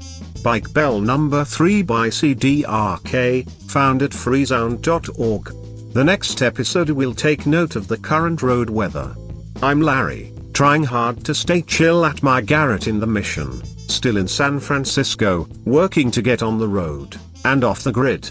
Bike 0.45 0.73
Bell 0.73 1.01
number 1.01 1.45
3 1.45 1.83
by 1.83 2.07
CDRK, 2.07 3.51
found 3.69 4.01
at 4.03 4.13
freesound.org. 4.13 5.93
The 5.93 6.05
next 6.05 6.41
episode 6.41 6.91
will 6.91 7.15
take 7.15 7.47
note 7.47 7.75
of 7.75 7.89
the 7.89 7.99
current 7.99 8.43
road 8.43 8.71
weather. 8.71 9.17
I'm 9.61 9.81
Larry, 9.81 10.33
trying 10.53 10.85
hard 10.85 11.25
to 11.25 11.35
stay 11.35 11.63
chill 11.63 12.05
at 12.05 12.23
my 12.23 12.41
garret 12.41 12.87
in 12.87 13.01
the 13.01 13.09
mission, 13.09 13.61
still 13.89 14.19
in 14.19 14.29
San 14.29 14.61
Francisco, 14.61 15.49
working 15.65 16.13
to 16.13 16.23
get 16.23 16.45
on 16.45 16.61
the 16.61 16.69
road, 16.69 17.17
and 17.45 17.65
off 17.65 17.83
the 17.83 17.91
grid. 17.91 18.31